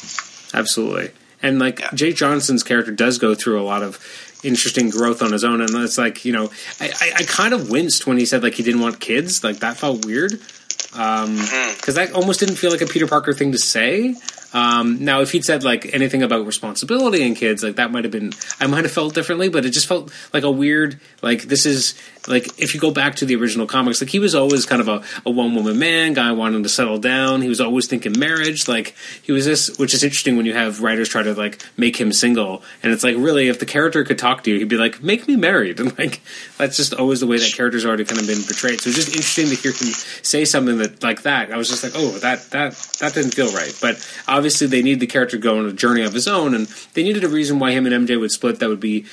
[0.55, 1.11] Absolutely.
[1.43, 1.91] And like yeah.
[1.95, 3.99] Jake Johnson's character does go through a lot of
[4.45, 7.69] interesting growth on his own, and it's like you know, I, I, I kind of
[7.69, 11.37] winced when he said like he didn't want kids, like that felt weird, because um,
[11.37, 11.93] mm-hmm.
[11.93, 14.15] that almost didn't feel like a Peter Parker thing to say.
[14.53, 18.13] Um, now, if he'd said like anything about responsibility in kids, like that might have
[18.13, 19.49] been, I might have felt differently.
[19.49, 21.95] But it just felt like a weird, like this is
[22.29, 24.89] like if you go back to the original comics, like he was always kind of
[24.89, 27.43] a, a one woman man guy wanting to settle down.
[27.43, 28.69] He was always thinking marriage.
[28.69, 32.01] Like he was this, which is interesting when you have writers try to like make
[32.01, 34.77] him single, and it's like really if the character could talk to you, he'd be
[34.77, 36.21] like, "Make me married," and like
[36.59, 38.81] that's just always the way that character's already kind of been portrayed.
[38.81, 41.53] So it's just interesting to hear him say something that like that.
[41.53, 43.97] I was just like, oh, that that that didn't feel right, but
[44.29, 47.03] obviously they need the character to go on a journey of his own, and they
[47.03, 49.07] needed a reason why him and MJ would split that would be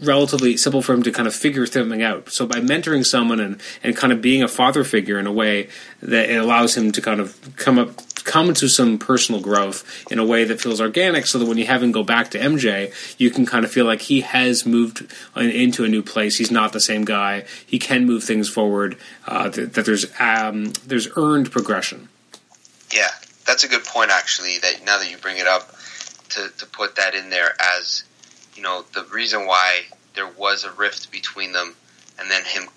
[0.00, 2.30] relatively simple for him to kind of figure something out.
[2.30, 5.68] So by mentoring someone and, and kind of being a father figure in a way
[6.02, 7.90] that it allows him to kind of come up
[8.26, 11.64] come to some personal growth in a way that feels organic so that when you
[11.64, 15.06] have him go back to MJ, you can kind of feel like he has moved
[15.36, 16.36] into a new place.
[16.36, 17.44] He's not the same guy.
[17.64, 18.98] He can move things forward.
[19.28, 22.08] Uh, that, that, there's um, there's earned progression.
[22.92, 23.10] Yeah,
[23.46, 24.58] that's a good point, actually.
[24.58, 25.70] That now that you bring it up,
[26.30, 28.04] to to put that in there as
[28.54, 29.82] you know the reason why
[30.14, 31.74] there was a rift between them,
[32.18, 32.68] and then him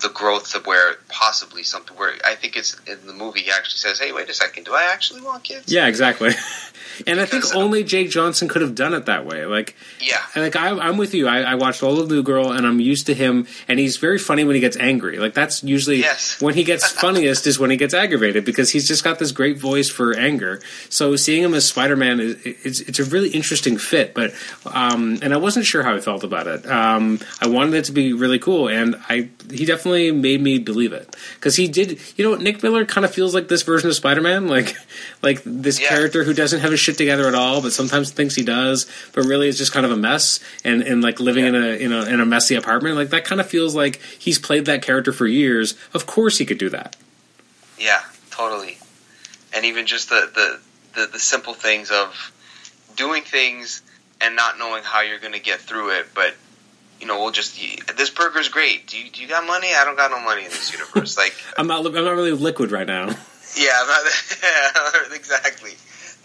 [0.00, 3.78] the growth of where possibly something where I think it's in the movie he actually
[3.78, 6.30] says, "Hey, wait a second, do I actually want kids?" Yeah, exactly.
[7.06, 9.44] and I think only Jake Johnson could have done it that way.
[9.46, 11.26] Like, yeah, like I, am with you.
[11.26, 14.18] I, I, watched all of New Girl, and I'm used to him, and he's very
[14.18, 15.18] funny when he gets angry.
[15.18, 16.40] Like that's usually yes.
[16.40, 19.58] when he gets funniest is when he gets aggravated because he's just got this great
[19.58, 20.60] voice for anger.
[20.88, 24.14] So seeing him as Spider Man is it's, it's a really interesting fit.
[24.14, 24.34] But
[24.66, 26.66] um, and I wasn't sure how I felt about it.
[26.66, 30.92] Um, I wanted it to be really cool, and I he definitely made me believe
[30.92, 31.98] it because he did.
[32.16, 34.76] You know, Nick Miller kind of feels like this version of Spider Man, like
[35.22, 35.88] like this yeah.
[35.88, 39.24] character who doesn't have his shit together at all, but sometimes thinks he does, but
[39.24, 41.50] really is just kind of a mess and, and like living yeah.
[41.50, 42.96] in a in a in a messy apartment.
[42.96, 45.74] Like that kind of feels like he's played that character for years.
[45.94, 46.96] Of course, he could do that.
[47.78, 48.78] Yeah, totally.
[49.54, 52.32] And even just the the, the, the simple things of
[52.96, 53.82] doing things
[54.20, 56.34] and not knowing how you're going to get through it, but
[57.00, 57.58] you know, we'll just
[57.96, 58.86] this burger's great.
[58.86, 59.68] Do you, do you got money?
[59.74, 61.16] I don't got no money in this universe.
[61.16, 63.06] Like I'm not I'm not really liquid right now.
[63.56, 64.02] Yeah, I'm not,
[64.42, 65.72] yeah exactly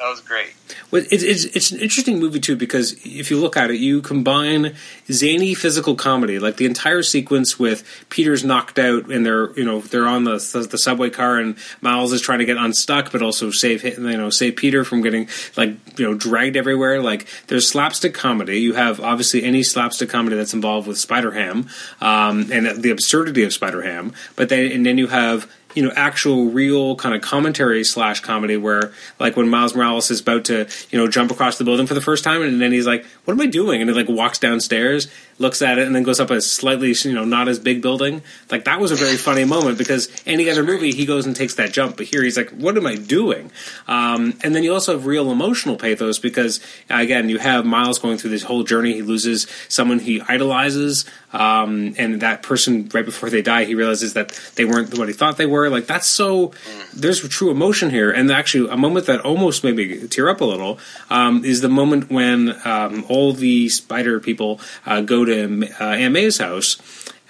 [0.02, 0.54] that was great.
[0.90, 4.02] Well, it's, it's it's an interesting movie too because if you look at it, you
[4.02, 4.76] combine
[5.12, 9.82] zany physical comedy, like the entire sequence with Peter's knocked out and they're you know
[9.82, 13.52] they're on the the subway car and Miles is trying to get unstuck, but also
[13.52, 17.00] save you know save Peter from getting like you know dragged everywhere.
[17.02, 18.60] Like there's slapstick comedy.
[18.60, 21.68] You have obviously any slapstick comedy that's involved with Spider Ham
[22.02, 25.92] um, and the absurdity of Spider Ham, but then and then you have you know
[25.96, 30.68] actual real kind of commentary slash comedy where like when Miles Morales is about to
[30.90, 33.34] you know jump across the building for the first time and then he's like what
[33.34, 33.82] am I doing?
[33.82, 35.08] And he like walks downstairs
[35.42, 38.22] looks at it and then goes up a slightly you know not as big building.
[38.50, 41.56] Like that was a very funny moment because any other movie he goes and takes
[41.56, 43.52] that jump but here he's like what am I doing?
[43.88, 48.18] Um, and then you also have real emotional pathos because again you have Miles going
[48.18, 48.94] through this whole journey.
[48.94, 54.14] He loses someone he idolizes um, and that person right before they die he realizes
[54.14, 56.52] that they weren't what he thought they were like that's so
[56.94, 60.46] there's true emotion here and actually a moment that almost made me tear up a
[60.46, 65.84] little um, is the moment when um, all the spider people uh, go to uh,
[65.84, 66.78] Aunt May's house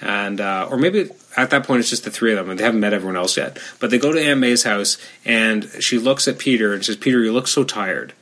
[0.02, 2.64] and uh, or maybe at that point it's just the three of them, and they
[2.64, 3.58] haven't met everyone else yet.
[3.80, 7.24] But they go to Aunt May's house, and she looks at Peter and says, "Peter,
[7.24, 8.14] you look so tired."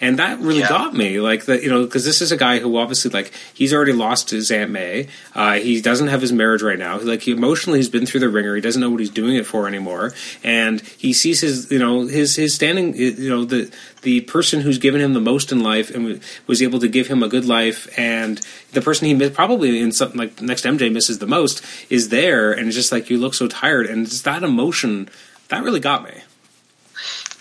[0.00, 0.68] And that really yeah.
[0.68, 1.20] got me.
[1.20, 4.30] Like the you know because this is a guy who obviously like he's already lost
[4.30, 5.08] his Aunt May.
[5.34, 6.98] Uh, he doesn't have his marriage right now.
[6.98, 8.54] Like he emotionally he's been through the ringer.
[8.54, 12.06] He doesn't know what he's doing it for anymore, and he sees his you know
[12.06, 15.94] his his standing you know the the person who's given him the most in life
[15.94, 18.40] and was able to give him a good life and
[18.72, 22.52] the person he missed, probably in something like next MJ misses the most is there
[22.52, 25.08] and it's just like you look so tired and it's that emotion
[25.48, 26.22] that really got me.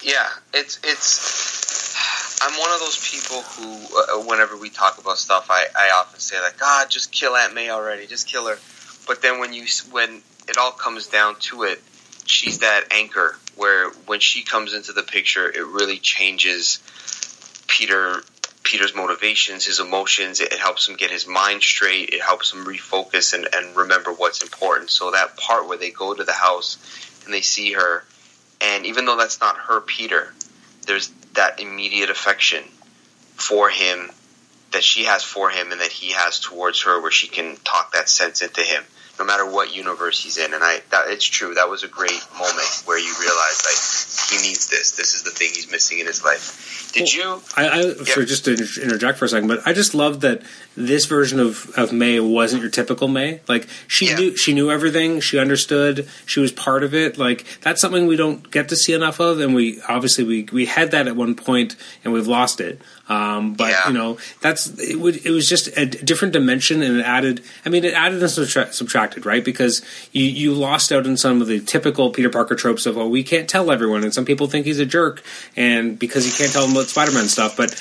[0.02, 1.57] Yeah, it's it's
[2.42, 6.20] I'm one of those people who, uh, whenever we talk about stuff, I, I often
[6.20, 8.58] say like, God, ah, just kill Aunt May already, just kill her.
[9.08, 11.82] But then when you when it all comes down to it,
[12.26, 16.80] she's that anchor where when she comes into the picture, it really changes
[17.68, 18.22] Peter
[18.64, 20.42] Peter's motivations, his emotions.
[20.42, 22.10] It, helps him get his mind straight.
[22.10, 24.90] It helps him refocus and, and remember what's important.
[24.90, 26.78] So that part where they go to the house
[27.24, 28.04] and they see her,
[28.60, 30.34] and even though that's not her Peter,
[30.88, 32.64] there's that immediate affection
[33.36, 34.10] for him
[34.72, 37.94] that she has for him and that he has towards her where she can talk
[37.94, 38.84] that sense into him
[39.20, 42.22] no matter what universe he's in and i that, it's true that was a great
[42.38, 46.06] moment where you realize like he needs this this is the thing he's missing in
[46.06, 47.98] his life did you i, I yep.
[48.08, 50.42] for just to interject for a second but i just love that
[50.78, 53.42] this version of, of May wasn't your typical May.
[53.48, 54.16] Like she yeah.
[54.16, 57.18] knew she knew everything, she understood, she was part of it.
[57.18, 60.68] Like that's something we don't get to see enough of, and we obviously we we
[60.68, 62.80] had that at one point and we've lost it.
[63.10, 63.88] Um, but yeah.
[63.88, 67.44] you know that's it, would, it was just a different dimension and it added.
[67.66, 68.90] I mean, it added a and
[69.26, 69.44] right?
[69.44, 73.08] Because you you lost out on some of the typical Peter Parker tropes of oh
[73.08, 75.24] we can't tell everyone, and some people think he's a jerk,
[75.56, 77.74] and because he can't tell them about Spider Man stuff, but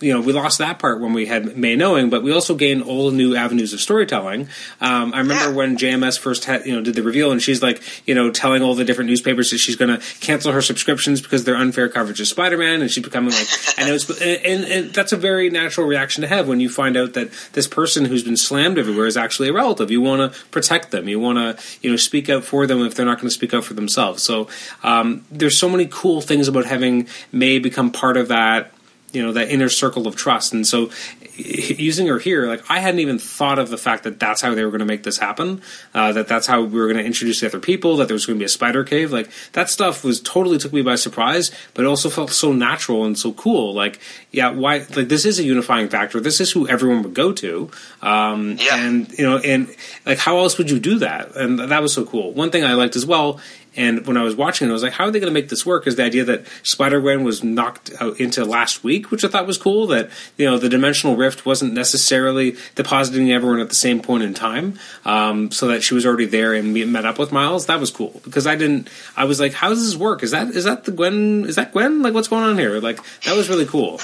[0.00, 2.82] you know, we lost that part when we had May knowing, but we also gained
[2.82, 4.48] all new avenues of storytelling.
[4.80, 5.56] Um, I remember yeah.
[5.56, 8.62] when JMS first had, you know, did the reveal and she's like, you know, telling
[8.62, 12.20] all the different newspapers that she's going to cancel her subscriptions because they're unfair coverage
[12.20, 15.50] of Spider-Man and she's becoming like, I know it's, and, and, and, that's a very
[15.50, 19.06] natural reaction to have when you find out that this person who's been slammed everywhere
[19.06, 19.90] is actually a relative.
[19.90, 21.08] You want to protect them.
[21.08, 23.54] You want to, you know, speak out for them if they're not going to speak
[23.54, 24.22] out for themselves.
[24.22, 24.48] So,
[24.82, 28.72] um, there's so many cool things about having May become part of that
[29.12, 30.52] you know that inner circle of trust.
[30.52, 30.90] And so
[31.36, 34.64] using her here like i hadn't even thought of the fact that that's how they
[34.64, 35.62] were going to make this happen
[35.94, 38.26] uh, that that's how we were going to introduce the other people that there was
[38.26, 39.12] going to be a spider cave.
[39.12, 43.04] Like that stuff was totally took me by surprise but it also felt so natural
[43.04, 43.74] and so cool.
[43.74, 46.20] Like yeah why like this is a unifying factor.
[46.20, 47.70] This is who everyone would go to.
[48.02, 48.76] Um, yeah.
[48.76, 49.74] and you know and
[50.06, 51.36] like how else would you do that?
[51.36, 52.32] And that was so cool.
[52.32, 53.40] One thing i liked as well
[53.80, 55.48] and when I was watching it, I was like, how are they going to make
[55.48, 55.86] this work?
[55.86, 57.88] Is the idea that Spider Gwen was knocked
[58.18, 59.86] into last week, which I thought was cool.
[59.86, 64.34] That you know the dimensional rift wasn't necessarily depositing everyone at the same point in
[64.34, 67.66] time, um, so that she was already there and met up with Miles.
[67.66, 68.90] That was cool because I didn't.
[69.16, 70.22] I was like, how does this work?
[70.22, 71.46] Is that is that the Gwen?
[71.46, 72.02] Is that Gwen?
[72.02, 72.80] Like, what's going on here?
[72.80, 73.98] Like, that was really cool.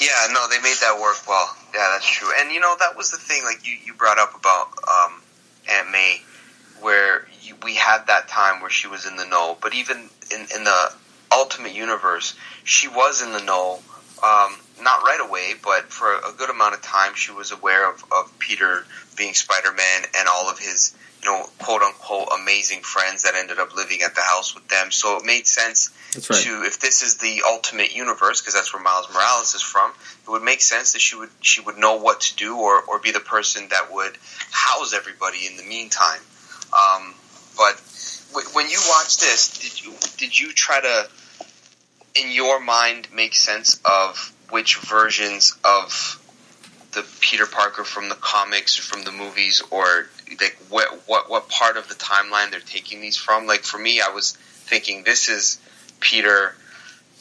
[0.00, 1.54] Yeah, no, they made that work well.
[1.74, 2.30] Yeah, that's true.
[2.40, 3.44] And you know, that was the thing.
[3.44, 5.20] Like you, you brought up about um,
[5.68, 6.22] Aunt May,
[6.80, 7.26] where
[7.66, 9.58] we had that time where she was in the know.
[9.60, 10.92] But even in, in the
[11.32, 13.80] Ultimate Universe, she was in the know.
[14.22, 18.04] Um, not right away, but for a good amount of time, she was aware of,
[18.12, 23.24] of Peter being Spider Man and all of his, you know, quote unquote amazing friends
[23.24, 24.90] that ended up living at the house with them.
[24.90, 25.90] So it made sense
[26.30, 26.40] right.
[26.40, 30.30] to, if this is the Ultimate Universe, because that's where Miles Morales is from, it
[30.30, 33.10] would make sense that she would she would know what to do or, or be
[33.10, 34.16] the person that would
[34.52, 36.20] house everybody in the meantime.
[36.72, 37.14] Um,
[37.56, 37.80] but
[38.52, 41.08] when you watch this, did you did you try to,
[42.14, 46.22] in your mind, make sense of which versions of
[46.92, 50.08] the Peter Parker from the comics or from the movies, or
[50.40, 53.46] like what what what part of the timeline they're taking these from?
[53.46, 55.58] Like for me, I was thinking this is
[56.00, 56.54] Peter,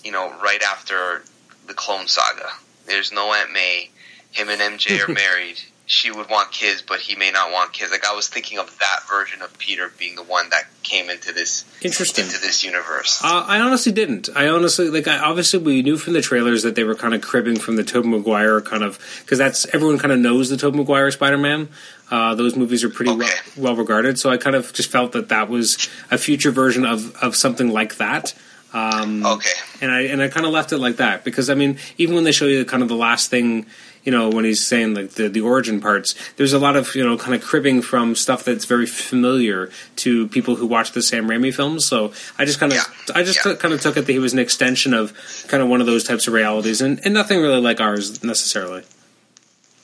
[0.03, 1.23] you know, right after
[1.67, 2.49] the Clone Saga.
[2.85, 3.89] There's no Aunt May.
[4.31, 7.91] Him and MJ are married she would want kids, but he may not want kids.
[7.91, 11.31] Like I was thinking of that version of Peter being the one that came into
[11.31, 13.21] this interesting into this universe.
[13.23, 14.29] Uh, I honestly didn't.
[14.35, 15.07] I honestly like.
[15.07, 17.83] I, obviously, we knew from the trailers that they were kind of cribbing from the
[17.83, 21.69] Tobey Maguire kind of because that's everyone kind of knows the Tobey Maguire Spider Man.
[22.09, 23.29] Uh, those movies are pretty okay.
[23.55, 26.85] well, well regarded, so I kind of just felt that that was a future version
[26.85, 28.33] of of something like that.
[28.73, 29.51] Um, okay.
[29.81, 32.23] And I and I kind of left it like that because I mean, even when
[32.23, 33.67] they show you kind of the last thing
[34.05, 37.03] you know, when he's saying like the, the origin parts, there's a lot of, you
[37.03, 41.27] know, kind of cribbing from stuff that's very familiar to people who watch the Sam
[41.27, 41.85] Raimi films.
[41.85, 43.15] So I just kind of, yeah.
[43.15, 43.53] I just yeah.
[43.53, 45.13] t- kind of took it that he was an extension of
[45.47, 48.83] kind of one of those types of realities and, and nothing really like ours necessarily.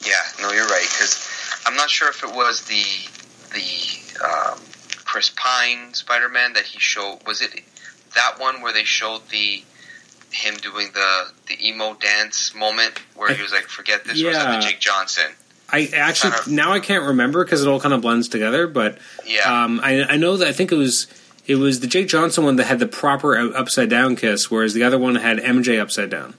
[0.05, 0.87] Yeah, no, you're right.
[0.89, 2.83] Because I'm not sure if it was the
[3.53, 4.59] the um,
[5.03, 7.19] Chris Pine Spider Man that he showed.
[7.25, 7.61] Was it
[8.15, 9.63] that one where they showed the
[10.31, 14.29] him doing the the emo dance moment where he was like, "Forget this." Yeah.
[14.29, 15.31] Was that the Jake Johnson?
[15.69, 18.67] I actually kind of, now I can't remember because it all kind of blends together.
[18.67, 21.07] But yeah, um, I, I know that I think it was
[21.47, 24.83] it was the Jake Johnson one that had the proper upside down kiss, whereas the
[24.83, 26.33] other one had MJ upside down.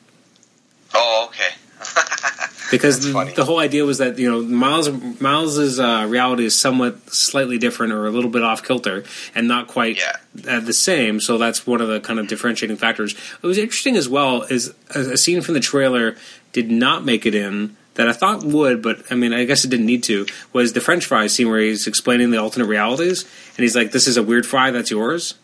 [0.95, 1.55] Oh, okay.
[2.73, 7.09] because the, the, whole idea was that you know Miles Miles's uh, reality is somewhat
[7.11, 9.05] slightly different or a little bit off kilter
[9.35, 10.59] and not quite yeah.
[10.59, 11.21] the same.
[11.21, 13.15] So that's one of the kind of differentiating factors.
[13.43, 16.17] It was interesting as well is a, a scene from the trailer
[16.53, 19.69] did not make it in that I thought would, but I mean, I guess it
[19.69, 23.25] didn't need to, was the French fry scene where he's explaining the alternate realities,
[23.57, 25.35] and he's like, "This is a weird fry that's yours."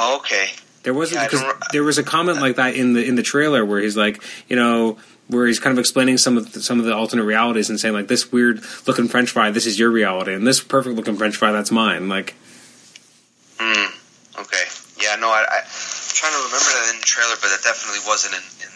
[0.00, 0.50] Okay.
[0.84, 3.64] There wasn't yeah, because there was a comment like that in the in the trailer
[3.64, 4.98] where he's like, you know,
[5.28, 7.94] where he's kind of explaining some of the, some of the alternate realities and saying
[7.94, 11.36] like, this weird looking French fry, this is your reality, and this perfect looking French
[11.36, 12.08] fry, that's mine.
[12.08, 12.34] Like,
[13.58, 13.90] hmm.
[14.38, 14.64] Okay.
[15.02, 15.16] Yeah.
[15.16, 18.34] No, I, I, am trying to remember that in the trailer, but that definitely wasn't
[18.34, 18.75] in, in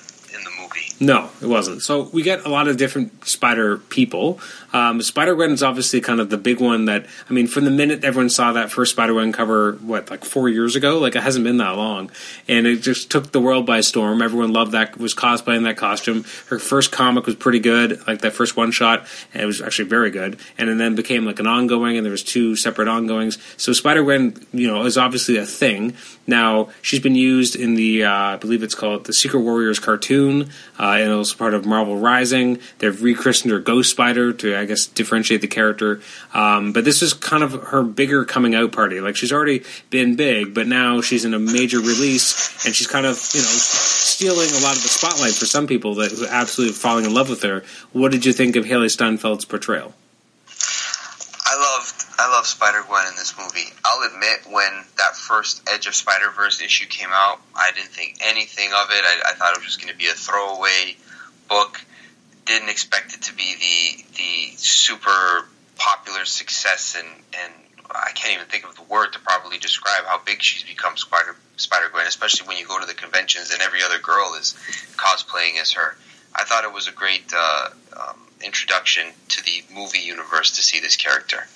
[0.74, 0.86] movie.
[1.00, 1.82] No, it wasn't.
[1.82, 4.40] So we get a lot of different Spider people.
[4.72, 7.70] Um, Spider Gwen is obviously kind of the big one that I mean, from the
[7.70, 11.22] minute everyone saw that first Spider Gwen cover, what like four years ago, like it
[11.22, 12.10] hasn't been that long,
[12.48, 14.22] and it just took the world by storm.
[14.22, 16.24] Everyone loved that, was cosplaying that costume.
[16.48, 19.88] Her first comic was pretty good, like that first one shot, and it was actually
[19.88, 20.38] very good.
[20.58, 23.38] And then became like an ongoing, and there was two separate ongoings.
[23.56, 25.94] So Spider Gwen, you know, is obviously a thing.
[26.26, 30.50] Now she's been used in the, uh, I believe it's called the Secret Warriors cartoon,
[30.78, 32.58] uh, and it was part of Marvel Rising.
[32.78, 36.00] They've rechristened her Ghost Spider to I guess differentiate the character.
[36.32, 39.00] Um, but this is kind of her bigger coming out party.
[39.00, 43.06] Like she's already been big, but now she's in a major release, and she's kind
[43.06, 46.74] of you know stealing a lot of the spotlight for some people that who absolutely
[46.74, 47.62] falling in love with her.
[47.92, 49.94] What did you think of Hailee Steinfeld's portrayal?
[51.46, 53.72] I loved I love Spider Gwen in this movie.
[53.82, 58.18] I'll admit when that first Edge of Spider Verse issue came out, I didn't think
[58.20, 59.02] anything of it.
[59.02, 60.96] I, I thought it was just going to be a throwaway
[61.48, 61.80] book
[62.50, 65.46] didn't expect it to be the the super
[65.78, 67.08] popular success and
[67.42, 67.52] and
[67.90, 71.36] I can't even think of the word to properly describe how big she's become Spider
[71.56, 74.54] Spider Gwen, especially when you go to the conventions and every other girl is
[74.96, 75.96] cosplaying as her.
[76.34, 80.80] I thought it was a great uh, um, introduction to the movie universe to see
[80.80, 81.46] this character.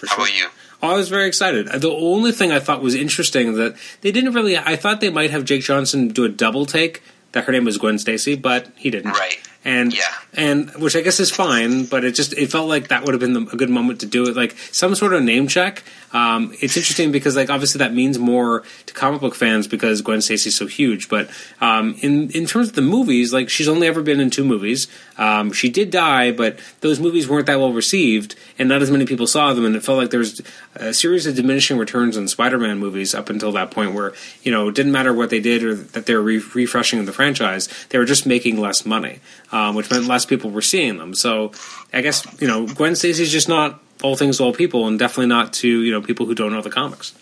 [0.00, 0.24] For how sure.
[0.24, 0.46] about you?
[0.82, 1.68] Oh, I was very excited.
[1.68, 4.56] The only thing I thought was interesting that they didn't really.
[4.56, 7.76] I thought they might have Jake Johnson do a double take that her name was
[7.78, 9.12] Gwen Stacy, but he didn't.
[9.12, 10.02] Right and yeah.
[10.34, 13.20] And which I guess is fine, but it just it felt like that would have
[13.20, 15.82] been the, a good moment to do it, like some sort of name check.
[16.12, 20.20] Um, it's interesting because like obviously that means more to comic book fans because Gwen
[20.20, 24.02] Stacy's so huge, but um, in in terms of the movies, like she's only ever
[24.02, 24.88] been in two movies.
[25.18, 29.06] Um, she did die, but those movies weren't that well received, and not as many
[29.06, 30.40] people saw them, and it felt like there was
[30.76, 34.68] a series of diminishing returns on Spider-Man movies up until that point, where you know
[34.68, 37.98] it didn't matter what they did or that they were re- refreshing the franchise, they
[37.98, 39.20] were just making less money
[39.52, 41.14] um, which meant less people were seeing them.
[41.14, 41.52] So
[41.92, 45.26] I guess you know Gwen Stacy's just not all things to all people, and definitely
[45.26, 47.14] not to you know people who don't know the comics.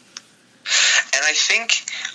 [1.14, 1.72] And I think,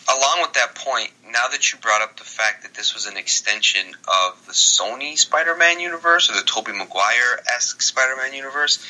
[0.07, 3.17] along with that point, now that you brought up the fact that this was an
[3.17, 8.85] extension of the Sony Spider-Man universe or the Tobey Maguire esque Spider-Man universe,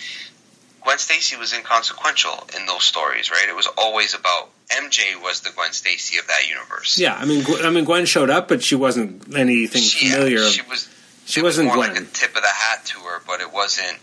[0.81, 3.47] Gwen Stacy was inconsequential in those stories, right?
[3.47, 6.99] It was always about MJ was the Gwen Stacy of that universe.
[6.99, 10.39] Yeah, I mean, I mean, Gwen showed up, but she wasn't anything she, familiar.
[10.39, 10.89] Yeah, she was
[11.25, 13.51] she it wasn't was more like a tip of the hat to her, but it
[13.51, 13.97] wasn't.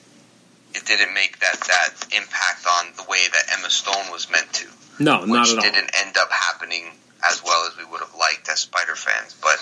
[0.72, 4.66] It didn't make that that impact on the way that Emma Stone was meant to.
[4.98, 5.56] No, not at all.
[5.56, 6.84] Which didn't end up happening
[7.28, 9.36] as well as we would have liked as Spider fans.
[9.42, 9.58] But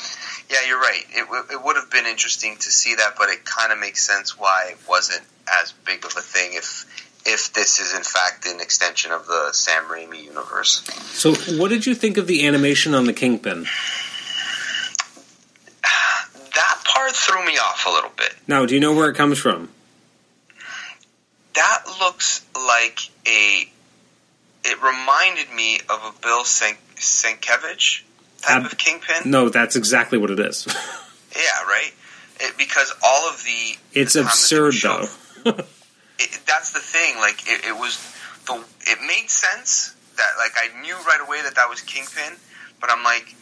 [0.50, 1.02] yeah, you're right.
[1.10, 4.38] It, it would have been interesting to see that, but it kind of makes sense
[4.38, 5.22] why it wasn't
[5.60, 6.84] as big of a thing if
[7.26, 10.82] if this is in fact an extension of the Sam Raimi universe.
[11.12, 13.66] So, what did you think of the animation on the Kingpin?
[16.84, 18.34] Part threw me off a little bit.
[18.46, 19.68] Now, do you know where it comes from?
[21.54, 23.68] That looks like a.
[24.64, 28.02] It reminded me of a Bill Sienkiewicz
[28.42, 29.30] type of kingpin.
[29.30, 30.66] No, that's exactly what it is.
[31.34, 31.92] yeah, right.
[32.40, 35.06] It, because all of the it's the absurd though.
[35.46, 37.16] it, that's the thing.
[37.16, 37.96] Like it, it was
[38.46, 38.62] the.
[38.82, 42.34] It made sense that like I knew right away that that was Kingpin,
[42.80, 43.34] but I'm like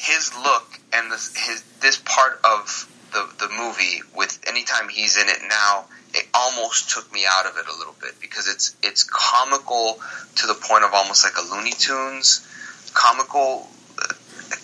[0.00, 5.28] his look and this his this part of the the movie with anytime he's in
[5.28, 5.84] it now
[6.14, 10.00] it almost took me out of it a little bit because it's it's comical
[10.36, 12.46] to the point of almost like a Looney Tunes
[12.94, 14.14] comical uh,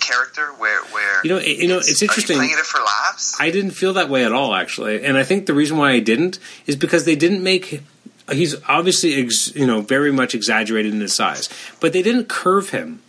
[0.01, 3.51] character where where you know you know it's, it's interesting playing it for laughs I
[3.51, 6.39] didn't feel that way at all actually and I think the reason why I didn't
[6.67, 7.83] is because they didn't make
[8.33, 11.49] he's obviously ex, you know very much exaggerated in his size,
[11.81, 13.03] but they didn't curve him.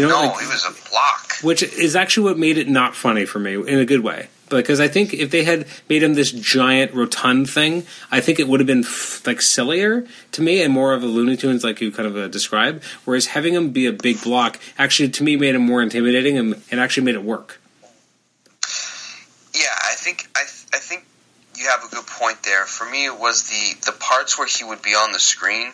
[0.00, 2.96] You know, no, like, he was a block, which is actually what made it not
[2.96, 4.28] funny for me in a good way.
[4.48, 8.48] Because I think if they had made him this giant rotund thing, I think it
[8.48, 11.82] would have been f- like sillier to me and more of a Looney Tunes, like
[11.82, 12.82] you kind of uh, described.
[13.04, 16.62] Whereas having him be a big block actually to me made him more intimidating and,
[16.70, 17.60] and actually made it work.
[19.54, 21.04] Yeah, I think I, th- I think
[21.56, 22.64] you have a good point there.
[22.64, 25.72] For me, it was the the parts where he would be on the screen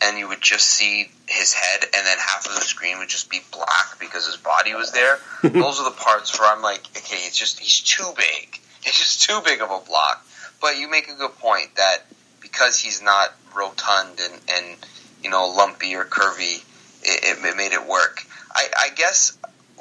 [0.00, 3.30] and you would just see his head, and then half of the screen would just
[3.30, 5.18] be black because his body was there.
[5.42, 8.60] Those are the parts where I'm like, okay, it's just he's too big.
[8.84, 10.24] He's just too big of a block.
[10.60, 12.04] But you make a good point that
[12.40, 14.76] because he's not rotund and, and
[15.22, 16.64] you know lumpy or curvy,
[17.02, 18.22] it, it made it work.
[18.54, 19.36] I, I guess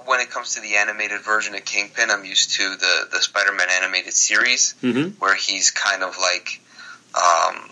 [0.06, 3.68] when it comes to the animated version of Kingpin, I'm used to the the Spider-Man
[3.70, 5.10] animated series mm-hmm.
[5.20, 6.60] where he's kind of like.
[7.16, 7.70] Um,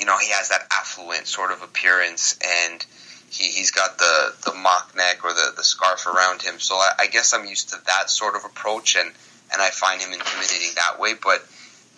[0.00, 2.84] you know, he has that affluent sort of appearance, and
[3.30, 6.58] he, he's got the, the mock neck or the, the scarf around him.
[6.58, 9.08] So I, I guess I'm used to that sort of approach, and,
[9.52, 11.12] and I find him intimidating that way.
[11.22, 11.44] But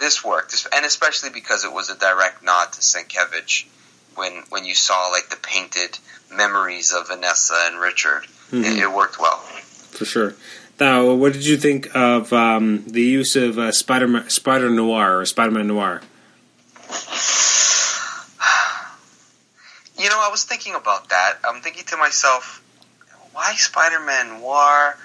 [0.00, 3.66] this worked, and especially because it was a direct nod to Sienkiewicz
[4.16, 5.96] when when you saw like the painted
[6.34, 8.24] memories of Vanessa and Richard.
[8.50, 8.64] Mm-hmm.
[8.64, 9.38] It, it, worked well.
[9.38, 10.34] For sure.
[10.78, 15.24] Now, what did you think of um, the use of uh, Spider Spider Noir or
[15.24, 16.03] Spider Man Noir?
[20.03, 21.34] You know, I was thinking about that.
[21.44, 22.61] I'm thinking to myself,
[23.32, 24.98] why Spider-Man Noir?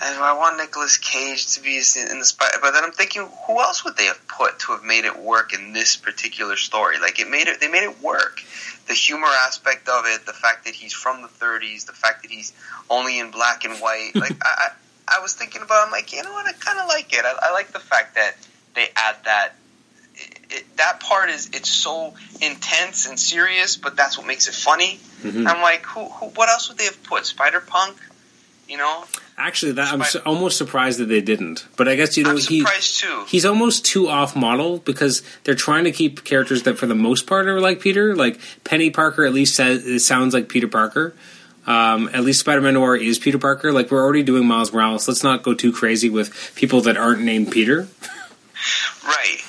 [0.00, 2.58] And I want Nicolas Cage to be in the Spider.
[2.62, 5.52] But then I'm thinking, who else would they have put to have made it work
[5.52, 7.00] in this particular story?
[7.00, 8.40] Like it made it, they made it work.
[8.86, 12.30] The humor aspect of it, the fact that he's from the 30s, the fact that
[12.30, 12.52] he's
[12.88, 14.12] only in black and white.
[14.14, 14.68] Like I,
[15.08, 16.46] I, I was thinking about, I'm like, you know what?
[16.46, 17.24] I kind of like it.
[17.24, 18.36] I, I like the fact that
[18.76, 19.54] they add that
[20.50, 24.98] it, that part is it's so intense and serious, but that's what makes it funny.
[25.22, 25.46] Mm-hmm.
[25.46, 27.26] I'm like, who, who, what else would they have put?
[27.26, 27.96] Spider Punk,
[28.68, 29.04] you know?
[29.36, 31.66] Actually, that I'm su- almost surprised that they didn't.
[31.76, 33.24] But I guess you know he, too.
[33.28, 37.26] he's almost too off model because they're trying to keep characters that, for the most
[37.26, 38.16] part, are like Peter.
[38.16, 41.14] Like Peni Parker, at least says it sounds like Peter Parker.
[41.68, 43.72] Um, at least Spider-Man Noir is Peter Parker.
[43.72, 45.06] Like we're already doing Miles Morales.
[45.06, 47.86] Let's not go too crazy with people that aren't named Peter.
[49.04, 49.40] right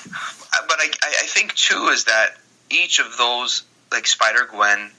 [0.68, 2.36] but I, I think too is that
[2.70, 4.90] each of those, like Spider Gwen,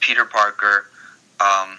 [0.00, 0.86] Peter Parker,
[1.40, 1.78] um,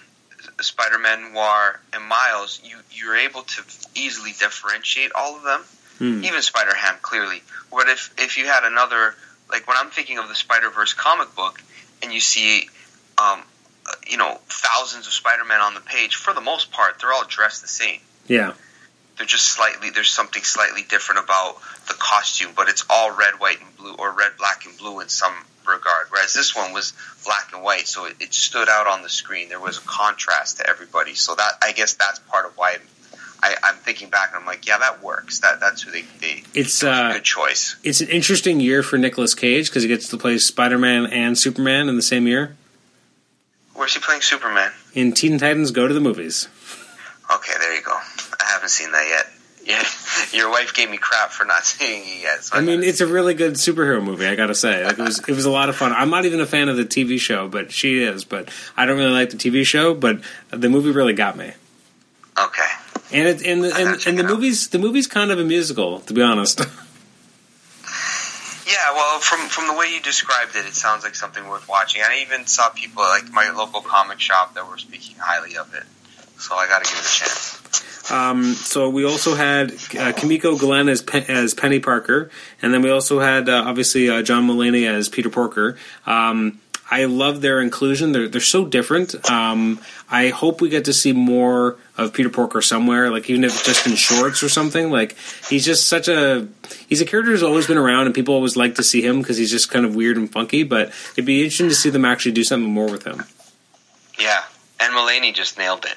[0.60, 3.62] Spider Man Noir, and Miles, you you're able to
[3.94, 5.60] easily differentiate all of them.
[5.98, 6.24] Hmm.
[6.24, 7.42] Even Spider Ham, clearly.
[7.70, 9.14] But if if you had another,
[9.50, 11.62] like when I'm thinking of the Spider Verse comic book,
[12.02, 12.68] and you see,
[13.18, 13.42] um,
[14.08, 17.26] you know, thousands of Spider Men on the page, for the most part, they're all
[17.26, 18.00] dressed the same.
[18.26, 18.54] Yeah
[19.16, 21.56] they're just slightly there's something slightly different about
[21.86, 25.08] the costume, but it's all red, white, and blue, or red, black, and blue in
[25.08, 25.34] some
[25.66, 26.06] regard.
[26.10, 26.92] Whereas this one was
[27.24, 29.48] black and white, so it, it stood out on the screen.
[29.48, 31.14] There was a contrast to everybody.
[31.14, 32.78] So that I guess that's part of why
[33.42, 35.40] I, am thinking back and I'm like, yeah, that works.
[35.40, 36.02] That that's who they.
[36.20, 37.76] they it's uh, a good choice.
[37.84, 41.36] It's an interesting year for Nicolas Cage because he gets to play Spider Man and
[41.36, 42.56] Superman in the same year.
[43.74, 44.72] Where's he playing Superman?
[44.94, 46.48] In Teen Titans Go to the Movies.
[47.34, 47.92] Okay, there you go.
[47.92, 49.26] I haven't seen that yet.
[49.66, 49.82] Yeah,
[50.34, 52.44] your wife gave me crap for not seeing it yet.
[52.44, 54.26] So I, I mean, it's a really good superhero movie.
[54.26, 55.94] I gotta say, like, it was it was a lot of fun.
[55.94, 58.26] I'm not even a fan of the TV show, but she is.
[58.26, 60.20] But I don't really like the TV show, but
[60.50, 61.54] the movie really got me.
[62.38, 62.68] Okay.
[63.10, 66.12] And it and the, and, and the movies the movie's kind of a musical, to
[66.12, 66.58] be honest.
[68.66, 72.02] yeah, well, from from the way you described it, it sounds like something worth watching.
[72.02, 75.84] I even saw people like my local comic shop that were speaking highly of it,
[76.38, 78.10] so I got to give it a chance.
[78.10, 82.30] Um, so we also had uh, Kimiko Glenn as Pe- as Peni Parker,
[82.60, 85.78] and then we also had uh, obviously uh, John Mulaney as Peter Porker.
[86.04, 86.60] Um,
[86.90, 88.12] I love their inclusion.
[88.12, 89.14] They're they're so different.
[89.30, 89.80] Um,
[90.10, 93.86] I hope we get to see more of Peter Porker somewhere, like even if just
[93.86, 94.90] in shorts or something.
[94.90, 95.16] Like
[95.48, 96.46] he's just such a
[96.86, 99.38] he's a character who's always been around, and people always like to see him because
[99.38, 100.62] he's just kind of weird and funky.
[100.62, 103.24] But it'd be interesting to see them actually do something more with him.
[104.18, 104.44] Yeah,
[104.78, 105.96] and Mulaney just nailed it.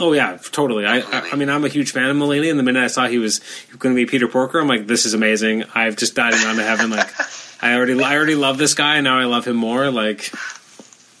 [0.00, 0.86] Oh yeah, totally.
[0.86, 3.06] I, I, I mean, I'm a huge fan of Mulaney, and the minute I saw
[3.06, 3.40] he was
[3.78, 5.64] going to be Peter Porker, I'm like, this is amazing.
[5.74, 6.90] I've just died on to heaven.
[6.90, 7.12] Like,
[7.62, 9.90] I already, I already love this guy, and now I love him more.
[9.90, 10.32] Like,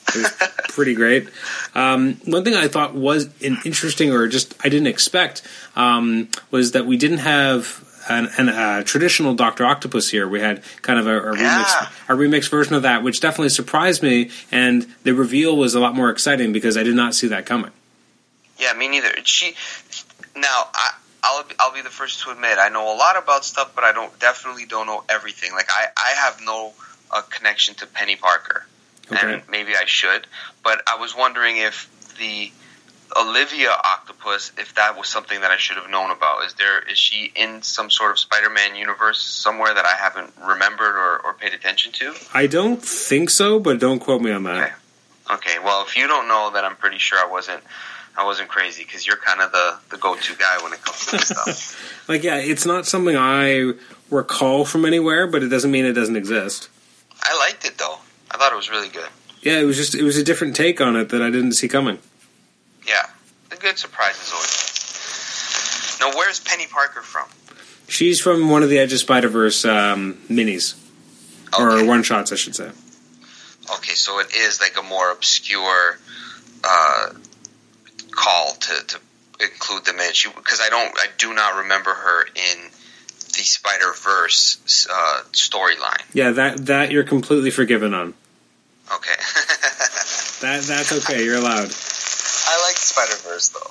[0.08, 0.32] it was
[0.68, 1.28] pretty great.
[1.74, 5.42] Um, one thing I thought was an interesting, or just I didn't expect,
[5.76, 10.26] um, was that we didn't have an, an uh, traditional Doctor Octopus here.
[10.26, 11.64] We had kind of a, a yeah.
[11.64, 14.30] remix, a remix version of that, which definitely surprised me.
[14.50, 17.72] And the reveal was a lot more exciting because I did not see that coming.
[18.60, 19.08] Yeah, me neither.
[19.24, 19.54] She
[20.36, 20.90] now I.
[21.22, 23.92] I'll I'll be the first to admit I know a lot about stuff, but I
[23.92, 25.52] don't definitely don't know everything.
[25.52, 26.72] Like I, I have no
[27.14, 28.64] a connection to Peni Parker,
[29.12, 29.34] Okay.
[29.34, 30.26] and maybe I should.
[30.64, 32.50] But I was wondering if the
[33.14, 36.46] Olivia Octopus, if that was something that I should have known about.
[36.46, 40.94] Is there is she in some sort of Spider-Man universe somewhere that I haven't remembered
[40.94, 42.14] or, or paid attention to?
[42.32, 44.56] I don't think so, but don't quote me on that.
[44.62, 44.72] Okay.
[45.32, 47.62] Okay, well, if you don't know, then I'm pretty sure I wasn't.
[48.20, 51.12] I wasn't crazy because you're kind of the, the go-to guy when it comes to
[51.12, 51.86] this stuff.
[52.08, 53.74] Like, yeah, it's not something I
[54.10, 56.68] recall from anywhere, but it doesn't mean it doesn't exist.
[57.22, 57.98] I liked it though.
[58.28, 59.08] I thought it was really good.
[59.42, 61.68] Yeah, it was just it was a different take on it that I didn't see
[61.68, 61.98] coming.
[62.84, 63.06] Yeah,
[63.52, 65.98] a good surprise as always.
[66.00, 67.28] Now, where's Peni Parker from?
[67.86, 70.74] She's from one of the Edge of Spider Verse um, minis
[71.56, 72.70] or one shots, I should say.
[73.76, 75.96] Okay, so it is like a more obscure
[76.64, 77.10] uh,
[78.10, 79.00] call to, to
[79.40, 80.12] include them in.
[80.36, 82.70] Because I don't, I do not remember her in
[83.32, 86.02] the Spider Verse uh, storyline.
[86.12, 88.14] Yeah, that that you're completely forgiven on.
[88.92, 89.14] Okay,
[90.40, 91.22] That that's okay.
[91.22, 91.68] You're allowed.
[91.68, 93.70] I like Spider Verse though.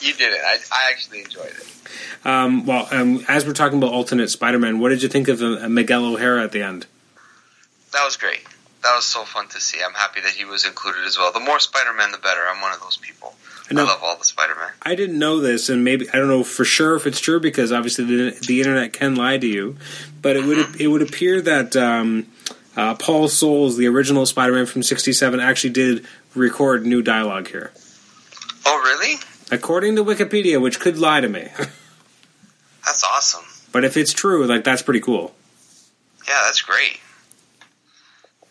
[0.06, 0.40] you did it.
[0.42, 2.26] I, I actually enjoyed it.
[2.26, 5.68] Um, well, um, as we're talking about alternate Spider-Man, what did you think of uh,
[5.68, 6.86] Miguel O'Hara at the end?
[7.92, 8.40] That was great.
[8.82, 9.78] That was so fun to see.
[9.84, 11.32] I'm happy that he was included as well.
[11.32, 12.40] The more Spider Man, the better.
[12.48, 13.34] I'm one of those people.
[13.78, 14.70] I love all the Spider Man.
[14.82, 17.70] I didn't know this, and maybe I don't know for sure if it's true because
[17.72, 19.76] obviously the, the internet can lie to you.
[20.22, 22.26] But it would it would appear that um,
[22.76, 27.72] uh, Paul Soles, the original Spider-Man from '67, actually did record new dialogue here,
[28.66, 29.18] Oh, really?
[29.50, 31.48] according to Wikipedia, which could lie to me.
[32.84, 33.44] That's awesome.
[33.72, 35.34] but if it's true, like that's pretty cool.
[36.28, 36.98] Yeah, that's great.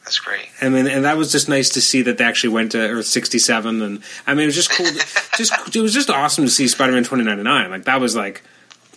[0.10, 0.50] That's great.
[0.60, 3.06] I mean, and that was just nice to see that they actually went to Earth
[3.06, 4.88] sixty seven, and I mean, it was just cool.
[4.88, 4.94] to-
[5.38, 7.70] just it was just awesome to see Spider Man twenty ninety nine.
[7.70, 8.42] Like that was like,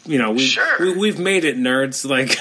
[0.07, 0.77] you know, we, Sure.
[0.81, 2.09] we we've made it, nerds.
[2.09, 2.39] Like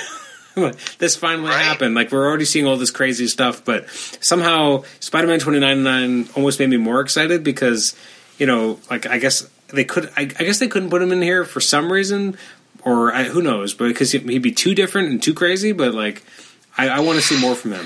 [0.99, 1.61] this finally Right.
[1.65, 1.95] happened.
[1.95, 3.89] Like we're already seeing all this crazy stuff, but
[4.21, 7.93] somehow Spider Man twenty ninety nine almost made me more excited because
[8.37, 10.09] you know, like I guess they could.
[10.15, 12.37] I, I guess they couldn't put him in here for some reason,
[12.83, 13.73] or I, who knows?
[13.73, 15.71] But because he'd be too different and too crazy.
[15.73, 16.23] But like,
[16.77, 17.85] I, I want to see more from him.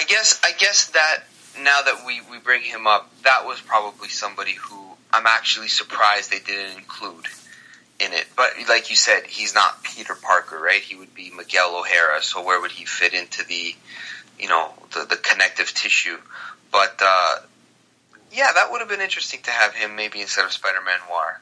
[0.00, 1.24] I guess I guess that
[1.62, 4.78] now that we, we bring him up, that was probably somebody who
[5.12, 7.26] I'm actually surprised they didn't include
[7.98, 8.26] in it.
[8.34, 10.80] But like you said, he's not Peter Parker, right?
[10.80, 12.22] He would be Miguel O'Hara.
[12.22, 13.74] So where would he fit into the
[14.38, 16.16] you know the the connective tissue?
[16.72, 17.36] But uh,
[18.32, 21.40] yeah, that would have been interesting to have him maybe instead of Spider Man Noir.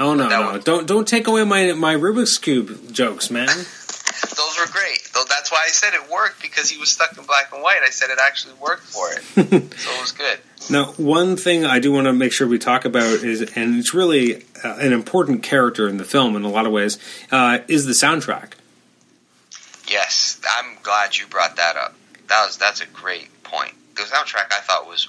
[0.00, 0.52] Oh no, no!
[0.52, 3.48] would- Don't don't take away my my Rubik's cube jokes, man.
[4.30, 5.08] Those were great.
[5.14, 7.80] Though that's why I said it worked because he was stuck in black and white.
[7.84, 9.22] I said it actually worked for it,
[9.78, 10.38] so it was good.
[10.70, 13.92] now, one thing I do want to make sure we talk about is, and it's
[13.92, 16.98] really uh, an important character in the film in a lot of ways,
[17.30, 18.52] uh, is the soundtrack.
[19.88, 21.94] Yes, I'm glad you brought that up.
[22.28, 23.74] That was that's a great point.
[23.96, 25.08] The soundtrack I thought was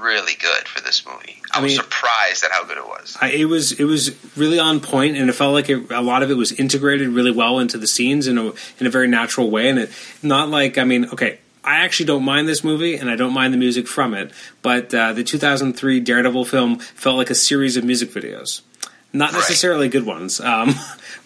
[0.00, 1.40] really good for this movie.
[1.54, 3.16] I, I was mean- surprised at how good it was.
[3.20, 6.22] I, it was it was really on point, and it felt like it, a lot
[6.22, 9.50] of it was integrated really well into the scenes in a in a very natural
[9.50, 9.90] way, and it
[10.22, 11.38] not like I mean, okay.
[11.66, 14.32] I actually don't mind this movie, and I don't mind the music from it.
[14.60, 18.60] But uh, the 2003 Daredevil film felt like a series of music videos,
[19.14, 19.38] not Right.
[19.38, 20.40] necessarily good ones.
[20.40, 20.74] Um,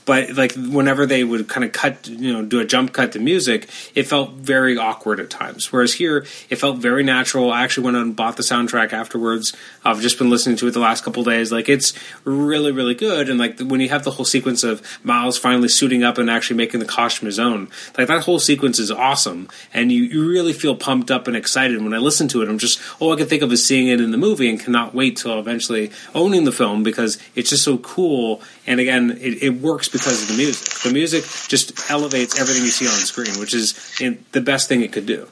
[0.08, 3.18] but like whenever they would kind of cut, you know, do a jump cut to
[3.18, 5.70] music, it felt very awkward at times.
[5.70, 7.52] Whereas here, it felt very natural.
[7.52, 9.54] I actually went out and bought the soundtrack afterwards.
[9.84, 11.52] I've just been listening to it the last couple days.
[11.52, 11.92] Like it's
[12.24, 13.28] really, really good.
[13.28, 16.56] And like when you have the whole sequence of Miles finally suiting up and actually
[16.56, 19.46] making the costume his own, like that whole sequence is awesome.
[19.74, 22.48] And you, you really feel pumped up and excited when I listen to it.
[22.48, 24.94] I'm just all I can think of is seeing it in the movie and cannot
[24.94, 28.40] wait till eventually owning the film because it's just so cool.
[28.66, 30.68] And again, it, it works because of the music.
[30.82, 34.82] The music just elevates everything you see on screen, which is in, the best thing
[34.82, 35.28] it could do.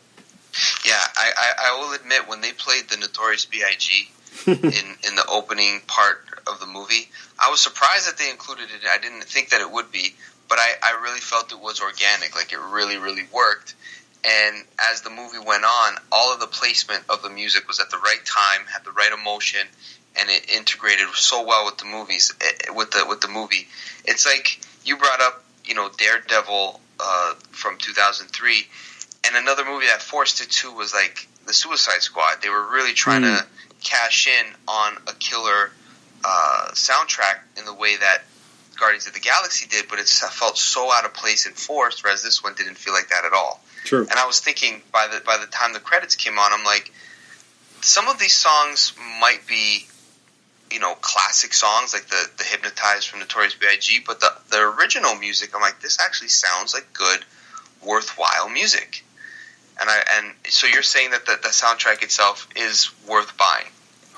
[0.86, 4.10] Yeah, I, I, I will admit when they played the Notorious B.I.G.
[4.46, 7.08] in in the opening part of the movie,
[7.38, 8.86] I was surprised that they included it.
[8.88, 10.14] I didn't think that it would be,
[10.48, 12.34] but I, I really felt it was organic.
[12.34, 13.74] Like it really, really worked.
[14.24, 17.90] And as the movie went on, all of the placement of the music was at
[17.90, 19.66] the right time, had the right emotion,
[20.18, 23.66] and it integrated so well with the movies, eh, with the with the movie.
[24.04, 28.66] It's like you brought up, you know, Daredevil uh, from 2003,
[29.26, 32.42] and another movie that forced it too was like the Suicide Squad.
[32.42, 33.38] They were really trying Mm.
[33.40, 33.46] to
[33.84, 35.70] cash in on a killer
[36.24, 38.22] uh, soundtrack in the way that
[38.78, 42.22] Guardians of the Galaxy did, but it felt so out of place and forced, whereas
[42.22, 43.60] this one didn't feel like that at all.
[43.84, 44.00] True.
[44.10, 46.90] And I was thinking by the by the time the credits came on, I'm like,
[47.80, 49.86] some of these songs might be,
[50.70, 54.00] you know, classic songs like the the Hypnotized from Notorious B.I.G.
[54.06, 57.24] But the the original music, I'm like, this actually sounds like good,
[57.84, 59.04] worthwhile music.
[59.80, 63.66] and I and so you're saying that the, the soundtrack itself is worth buying.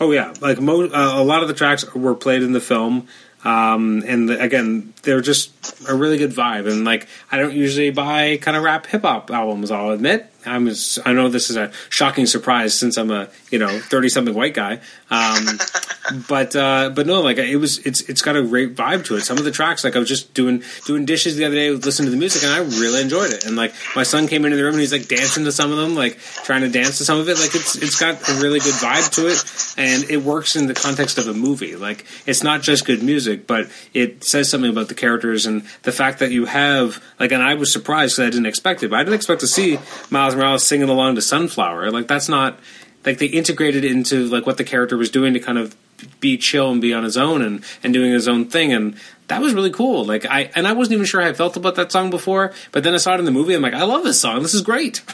[0.01, 3.09] Oh yeah, like mo- uh, a lot of the tracks were played in the film.
[3.44, 5.53] Um, and the, again, they're just
[5.88, 6.68] a really good vibe.
[6.70, 9.70] And like, I don't usually buy kind of rap hip hop albums.
[9.70, 10.26] I'll admit.
[10.47, 10.68] I'm.
[11.05, 14.55] I know this is a shocking surprise since I'm a you know thirty something white
[14.55, 14.80] guy.
[15.11, 15.59] Um,
[16.28, 17.78] but uh, but no, like it was.
[17.78, 19.22] It's it's got a great vibe to it.
[19.22, 22.07] Some of the tracks, like I was just doing doing dishes the other day, listening
[22.07, 23.47] to the music, and I really enjoyed it.
[23.47, 25.78] And like my son came into the room and he's like dancing to some of
[25.78, 27.39] them, like trying to dance to some of it.
[27.39, 30.74] Like it's it's got a really good vibe to it, and it works in the
[30.74, 31.74] context of a movie.
[31.74, 35.93] Like it's not just good music, but it says something about the characters and the
[35.93, 37.32] fact that you have like.
[37.32, 39.78] And I was surprised because I didn't expect it, but I didn't expect to see
[40.11, 41.90] Miles Morales singing along to Sunflower.
[41.90, 42.58] Like that's not
[43.04, 45.76] like they integrated into like what the character was doing to kind of
[46.20, 48.96] be chill and be on his own and and doing his own thing and
[49.28, 50.04] that was really cool.
[50.04, 52.82] Like I and I wasn't even sure how I felt about that song before, but
[52.82, 53.54] then I saw it in the movie.
[53.54, 54.42] I'm like, I love this song.
[54.42, 55.02] This is great.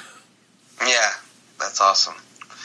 [0.85, 1.13] Yeah,
[1.61, 2.17] that's awesome.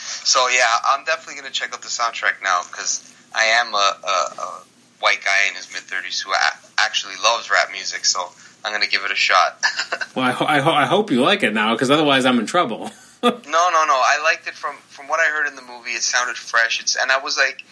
[0.01, 4.41] So yeah, I'm definitely gonna check out the soundtrack now because I am a, a,
[4.41, 4.63] a,
[4.99, 6.33] white guy in his mid 30s who
[6.77, 8.03] actually loves rap music.
[8.03, 8.31] So
[8.63, 9.63] I'm gonna give it a shot.
[10.15, 12.45] well, I, ho- I, ho- I hope you like it now because otherwise I'm in
[12.45, 12.91] trouble.
[13.23, 14.01] no, no, no.
[14.05, 15.91] I liked it from from what I heard in the movie.
[15.91, 16.81] It sounded fresh.
[16.81, 17.63] It's and I was like,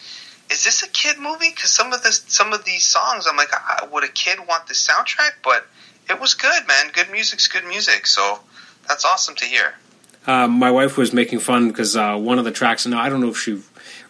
[0.50, 1.50] is this a kid movie?
[1.50, 3.52] Because some of this, some of these songs, I'm like,
[3.92, 5.32] would a kid want this soundtrack?
[5.44, 5.68] But
[6.10, 6.92] it was good, man.
[6.94, 8.08] Good music's good music.
[8.08, 8.40] So
[8.88, 9.76] that's awesome to hear.
[10.26, 13.22] Uh, my wife was making fun because uh, one of the tracks, and I don't
[13.22, 13.62] know if she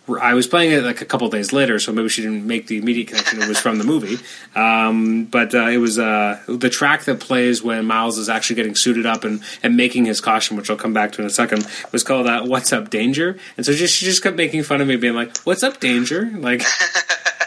[0.10, 2.78] I was playing it like a couple days later, so maybe she didn't make the
[2.78, 3.42] immediate connection.
[3.42, 4.18] It was from the movie,
[4.56, 8.76] um, but uh, it was uh, the track that plays when Miles is actually getting
[8.76, 11.68] suited up and, and making his costume, which I'll come back to in a second.
[11.92, 14.88] Was called uh, "What's Up, Danger," and so just, she just kept making fun of
[14.88, 16.64] me, being like, "What's up, Danger?" Like.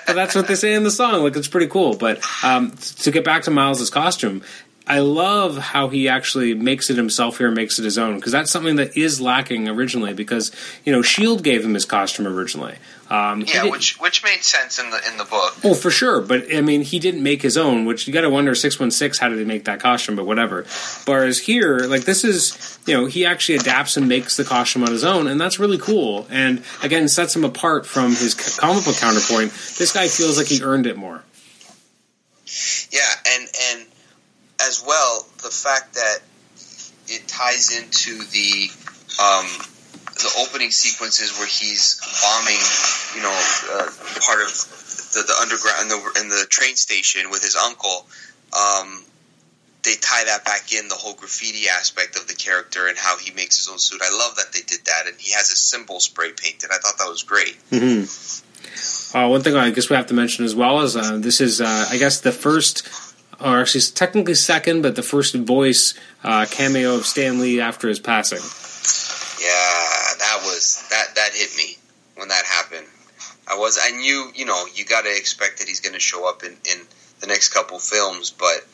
[0.06, 1.22] that's what they say in the song.
[1.22, 1.96] Like it's pretty cool.
[1.96, 4.42] But um, to get back to Miles's costume,
[4.87, 8.51] I love how he actually makes it himself here, makes it his own, because that's
[8.51, 10.14] something that is lacking originally.
[10.14, 10.51] Because
[10.85, 12.76] you know, Shield gave him his costume originally.
[13.09, 15.62] Um, yeah, which which made sense in the in the book.
[15.62, 17.85] Well, for sure, but I mean, he didn't make his own.
[17.85, 20.16] Which you got to wonder, six one six, how did he make that costume?
[20.16, 20.64] But whatever.
[21.07, 24.93] Whereas here, like this is, you know, he actually adapts and makes the costume on
[24.93, 26.26] his own, and that's really cool.
[26.31, 29.51] And again, sets him apart from his comic book counterpoint.
[29.76, 31.22] This guy feels like he earned it more.
[32.91, 33.87] Yeah, and and
[34.66, 36.18] as well the fact that
[37.08, 38.70] it ties into the
[39.20, 39.46] um,
[40.14, 42.61] the opening sequences where he's bombing,
[43.16, 43.88] you know, uh,
[44.20, 44.52] part of
[45.12, 48.06] the, the underground in the, in the train station with his uncle.
[48.52, 49.04] Um,
[49.82, 53.32] they tie that back in the whole graffiti aspect of the character and how he
[53.32, 54.02] makes his own suit.
[54.04, 56.70] I love that they did that, and he has his symbol spray painted.
[56.70, 57.56] I thought that was great.
[57.70, 59.16] Mm-hmm.
[59.16, 61.61] Uh, one thing I guess we have to mention as well is uh, this is,
[61.61, 62.86] uh, I guess, the first
[63.41, 67.99] or actually technically second, but the first voice uh, cameo of Stan Lee after his
[67.99, 68.38] passing.
[69.41, 71.76] Yeah, that was that that hit me
[72.16, 72.86] when that happened.
[73.49, 76.28] I was I knew you know you got to expect that he's going to show
[76.28, 76.80] up in in
[77.20, 78.66] the next couple films, but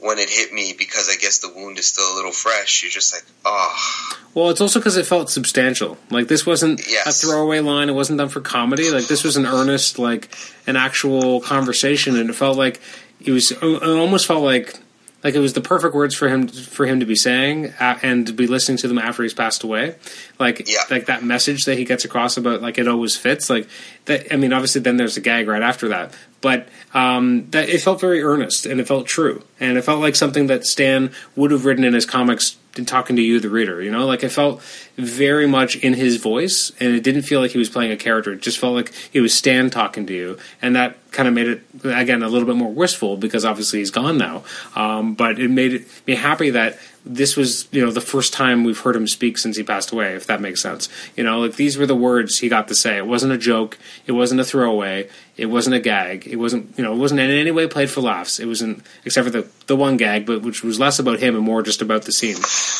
[0.00, 2.90] when it hit me because I guess the wound is still a little fresh, you're
[2.90, 4.16] just like, oh.
[4.34, 5.98] Well, it's also because it felt substantial.
[6.10, 7.22] Like this wasn't yes.
[7.22, 7.88] a throwaway line.
[7.88, 8.90] It wasn't done for comedy.
[8.90, 10.34] Like this was an earnest, like
[10.66, 12.80] an actual conversation, and it felt like
[13.20, 14.78] it was it almost felt like
[15.22, 18.26] like it was the perfect words for him for him to be saying uh, and
[18.26, 19.96] to be listening to them after he's passed away.
[20.38, 20.80] Like yeah.
[20.90, 23.50] like that message that he gets across about like it always fits.
[23.50, 23.68] Like
[24.06, 27.80] that i mean obviously then there's a gag right after that but um, that it
[27.80, 29.44] felt very earnest and it felt true.
[29.58, 33.16] And it felt like something that stan would have written in his comics in talking
[33.16, 34.06] to you the reader you know?
[34.06, 34.62] Like it felt
[34.96, 38.32] very much in his voice and it didn't feel like he was playing a character.
[38.32, 40.38] It just felt like it was stan talking to you.
[40.62, 43.90] And that kind of made it again a little bit more wistful because obviously he's
[43.90, 44.44] gone now.
[44.74, 48.80] Um, but it made me happy that this was you know the first time we've
[48.80, 50.88] heard him speak since he passed away if that makes sense.
[51.16, 52.98] You know like these were the words he got to say.
[52.98, 53.78] It wasn't a joke.
[54.06, 55.08] It wasn't a throwaway.
[55.36, 56.26] It wasn't a gag.
[56.26, 58.38] It wasn't you know it wasn't in any way played for laughs.
[58.38, 61.44] It wasn't except for the the one gag but which was less about him and
[61.44, 62.36] more just about the scene.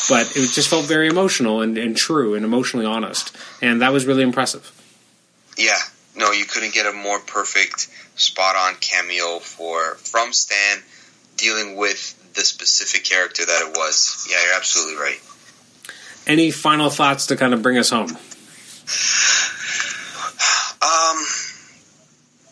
[0.09, 3.35] But it just felt very emotional and, and true and emotionally honest.
[3.61, 4.71] And that was really impressive.
[5.57, 5.79] Yeah.
[6.15, 10.83] No you couldn't get a more perfect spot on cameo for from stan
[11.37, 14.27] dealing with the specific character that it was.
[14.29, 15.19] Yeah, you're absolutely right.
[16.27, 18.09] Any final thoughts to kind of bring us home?
[20.81, 21.17] Um,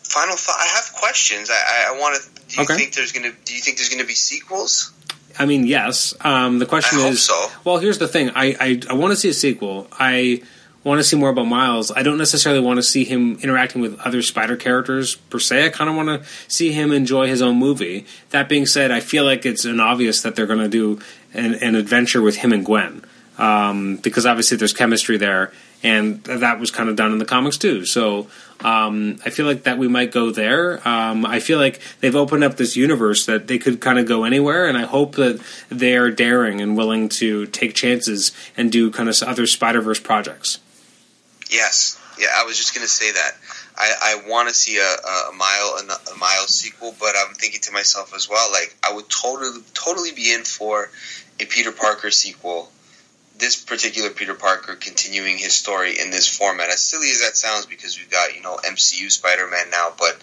[0.02, 0.56] final thought.
[0.58, 1.50] I have questions.
[1.50, 2.28] I, I, I want to.
[2.48, 2.76] Do you okay.
[2.76, 3.32] think there's gonna?
[3.44, 4.92] Do you think there's gonna be sequels?
[5.38, 6.14] I mean, yes.
[6.20, 7.48] Um, the question I is, so.
[7.64, 8.30] well, here's the thing.
[8.30, 9.88] I I, I want to see a sequel.
[9.92, 10.42] I
[10.84, 11.90] want to see more about Miles.
[11.90, 15.66] I don't necessarily want to see him interacting with other Spider characters per se.
[15.66, 18.06] I kind of want to see him enjoy his own movie.
[18.30, 21.00] That being said, I feel like it's an obvious that they're going to do
[21.34, 23.04] an, an, adventure with him and Gwen.
[23.38, 25.52] um, because obviously there's chemistry there,
[25.82, 27.86] and that was kind of done in the comics too.
[27.86, 28.28] So
[28.60, 30.86] um, I feel like that we might go there.
[30.86, 34.24] Um, I feel like they've opened up this universe that they could kind of go
[34.24, 38.90] anywhere, and I hope that they are daring and willing to take chances and do
[38.90, 40.58] kind of other Spider Verse projects.
[41.50, 43.32] Yes, yeah, I was just going to say that.
[43.76, 45.78] I, I want to see a, a mile
[46.12, 50.12] a mile sequel, but I'm thinking to myself as well, like I would totally totally
[50.12, 50.90] be in for
[51.40, 52.70] a Peter Parker sequel
[53.40, 56.68] this particular Peter Parker continuing his story in this format.
[56.68, 60.16] As silly as that sounds, because we've got you know MCU Spider Man now, but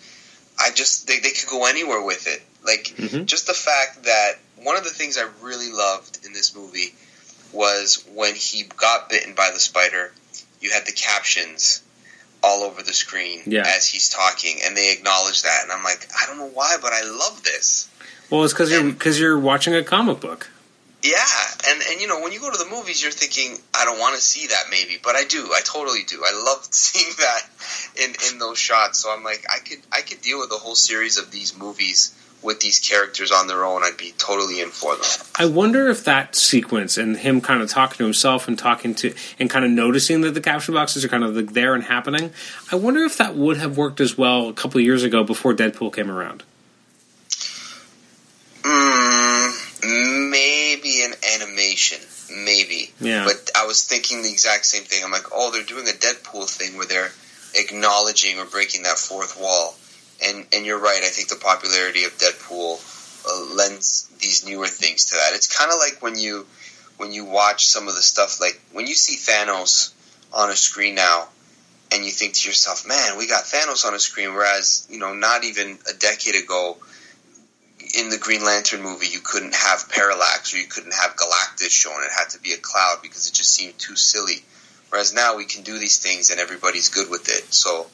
[0.59, 2.41] I just they, they could go anywhere with it.
[2.63, 3.25] Like mm-hmm.
[3.25, 6.93] just the fact that one of the things I really loved in this movie
[7.51, 10.11] was when he got bitten by the spider.
[10.60, 11.84] You had the captions
[12.43, 13.64] all over the screen yeah.
[13.66, 16.93] as he's talking, and they acknowledge that, and I'm like, I don't know why, but
[16.93, 17.89] I love this.
[18.30, 20.49] Well, it's because you're because you're watching a comic book.
[21.03, 21.24] Yeah,
[21.70, 24.16] and and you know when you go to the movies, you're thinking, I don't want
[24.16, 25.51] to see that maybe, but I do.
[25.53, 26.24] I totally do.
[26.26, 27.41] I love seeing that
[27.95, 28.99] in in those shots.
[28.99, 32.14] So I'm like, I could I could deal with a whole series of these movies
[32.41, 33.83] with these characters on their own.
[33.83, 35.05] I'd be totally in for them.
[35.35, 39.13] I wonder if that sequence and him kind of talking to himself and talking to
[39.39, 42.31] and kind of noticing that the caption boxes are kind of like there and happening.
[42.71, 45.53] I wonder if that would have worked as well a couple of years ago before
[45.53, 46.43] Deadpool came around.
[48.61, 51.99] Mm, maybe an animation,
[52.43, 52.91] maybe.
[52.99, 53.25] Yeah.
[53.25, 55.03] But I was thinking the exact same thing.
[55.03, 57.11] I'm like, oh, they're doing a Deadpool thing where they're
[57.55, 59.75] acknowledging or breaking that fourth wall.
[60.26, 61.01] And and you're right.
[61.03, 62.80] I think the popularity of Deadpool
[63.28, 65.36] uh, lends these newer things to that.
[65.36, 66.45] It's kind of like when you
[66.97, 69.91] when you watch some of the stuff, like when you see Thanos
[70.34, 71.28] on a screen now,
[71.91, 75.13] and you think to yourself, "Man, we got Thanos on a screen," whereas you know,
[75.13, 76.78] not even a decade ago
[77.95, 82.03] in the Green Lantern movie, you couldn't have Parallax or you couldn't have Galactus shown.
[82.03, 84.43] It had to be a cloud because it just seemed too silly.
[84.89, 87.53] Whereas now we can do these things and everybody's good with it.
[87.53, 87.88] So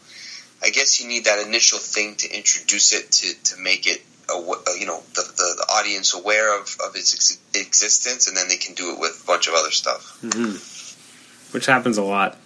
[0.64, 4.86] I guess you need that initial thing to introduce it to, to make it, you
[4.86, 8.74] know, the, the, the, audience aware of, of its ex- existence, and then they can
[8.74, 10.20] do it with a bunch of other stuff.
[10.24, 11.54] Mm-hmm.
[11.54, 12.38] Which happens a lot.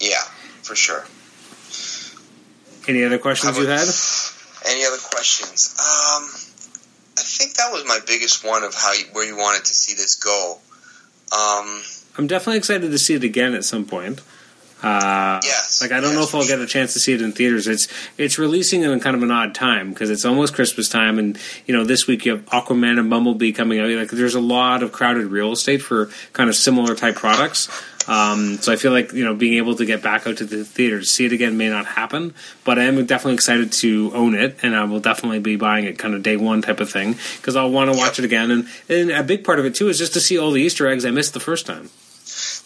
[0.00, 0.22] Yeah,
[0.62, 1.04] for sure.
[2.88, 3.88] Any other questions about, you had?
[4.66, 5.74] Any other questions?
[5.78, 6.24] Um,
[7.16, 9.94] I think that was my biggest one of how you, where you wanted to see
[9.94, 10.58] this go.
[11.32, 11.82] Um,
[12.18, 14.20] I'm definitely excited to see it again at some point.
[14.82, 15.80] Uh, yes.
[15.80, 17.68] Like I don't yes, know if I'll get a chance to see it in theaters.
[17.68, 21.38] It's it's releasing in kind of an odd time because it's almost Christmas time, and
[21.66, 23.88] you know this week you have Aquaman and Bumblebee coming out.
[23.88, 27.68] Like there's a lot of crowded real estate for kind of similar type products.
[28.08, 30.64] Um, so I feel like you know being able to get back out to the
[30.64, 34.34] theater to see it again may not happen, but I am definitely excited to own
[34.34, 37.16] it, and I will definitely be buying it kind of day one type of thing
[37.36, 38.50] because I'll want to watch it again.
[38.50, 40.88] And, and a big part of it too is just to see all the Easter
[40.88, 41.90] eggs I missed the first time.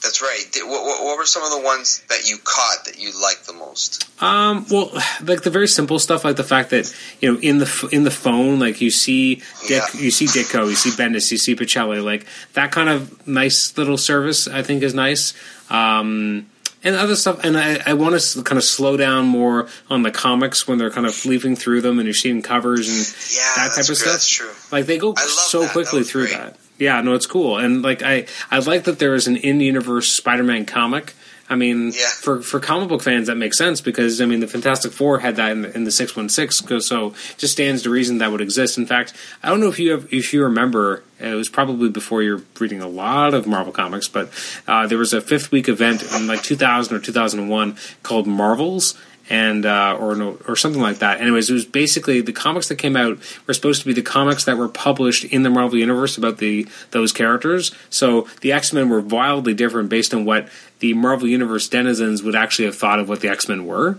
[0.03, 0.45] That's right.
[0.65, 4.09] What, what, were some of the ones that you caught that you liked the most?
[4.23, 4.91] Um, well,
[5.23, 8.11] like the very simple stuff, like the fact that you know in the in the
[8.11, 9.37] phone, like you see
[9.67, 9.87] Dick, yeah.
[9.95, 13.99] you see Ditko, you see Bendis, you see Pichelli, like that kind of nice little
[13.99, 14.47] service.
[14.49, 15.35] I think is nice.
[15.71, 16.47] Um,
[16.85, 17.45] and other stuff.
[17.45, 20.91] And I, I want to kind of slow down more on the comics when they're
[20.91, 24.13] kind of leafing through them and you're seeing covers and yeah, that type of stuff.
[24.13, 24.53] That's true.
[24.71, 25.73] Like they go so that.
[25.73, 26.37] quickly that through great.
[26.37, 26.57] that.
[26.79, 30.67] Yeah, no, it's cool, and like I, I like that there is an in-universe Spider-Man
[30.67, 31.15] comic.
[31.49, 32.09] I mean, yeah.
[32.09, 35.37] for for comic book fans, that makes sense because I mean, the Fantastic Four had
[35.37, 38.41] that in the, in the six one six, so just stands to reason that would
[38.41, 38.79] exist.
[38.79, 42.23] In fact, I don't know if you have, if you remember, it was probably before
[42.23, 44.31] you're reading a lot of Marvel comics, but
[44.67, 48.99] uh, there was a fifth week event in like 2000 or 2001 called Marvels,
[49.29, 51.21] and uh, or or something like that.
[51.21, 54.45] Anyways, it was basically the comics that came out were supposed to be the comics
[54.45, 57.73] that were published in the Marvel universe about the those characters.
[57.91, 60.49] So the X Men were wildly different based on what
[60.79, 63.99] the Marvel universe denizens would actually have thought of what the X Men were.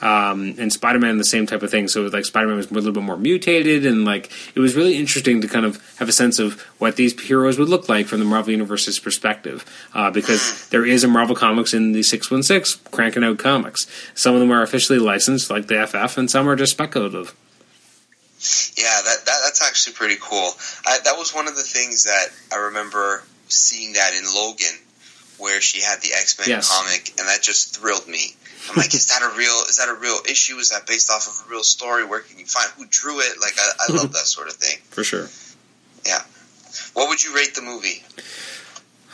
[0.00, 1.88] Um, and Spider Man, the same type of thing.
[1.88, 4.96] So like Spider Man was a little bit more mutated, and like it was really
[4.96, 8.18] interesting to kind of have a sense of what these heroes would look like from
[8.18, 12.42] the Marvel Universe's perspective, uh, because there is a Marvel Comics in the six one
[12.42, 13.86] six cranking out comics.
[14.14, 17.34] Some of them are officially licensed, like the FF, and some are just speculative.
[18.76, 20.52] Yeah, that, that that's actually pretty cool.
[20.86, 24.78] I, that was one of the things that I remember seeing that in Logan,
[25.40, 26.70] where she had the X Men yes.
[26.70, 28.34] comic, and that just thrilled me.
[28.68, 29.62] I'm like, is that a real?
[29.68, 30.56] Is that a real issue?
[30.56, 32.04] Is that based off of a real story?
[32.04, 33.40] Where can you find who drew it?
[33.40, 34.78] Like, I, I love that sort of thing.
[34.90, 35.28] For sure.
[36.06, 36.22] Yeah.
[36.94, 38.02] What would you rate the movie?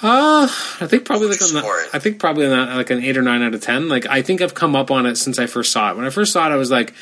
[0.02, 0.46] Uh,
[0.80, 3.54] I think probably like on the, I think probably like an eight or nine out
[3.54, 3.88] of ten.
[3.88, 5.96] Like I think I've come up on it since I first saw it.
[5.96, 6.92] When I first saw it, I was like,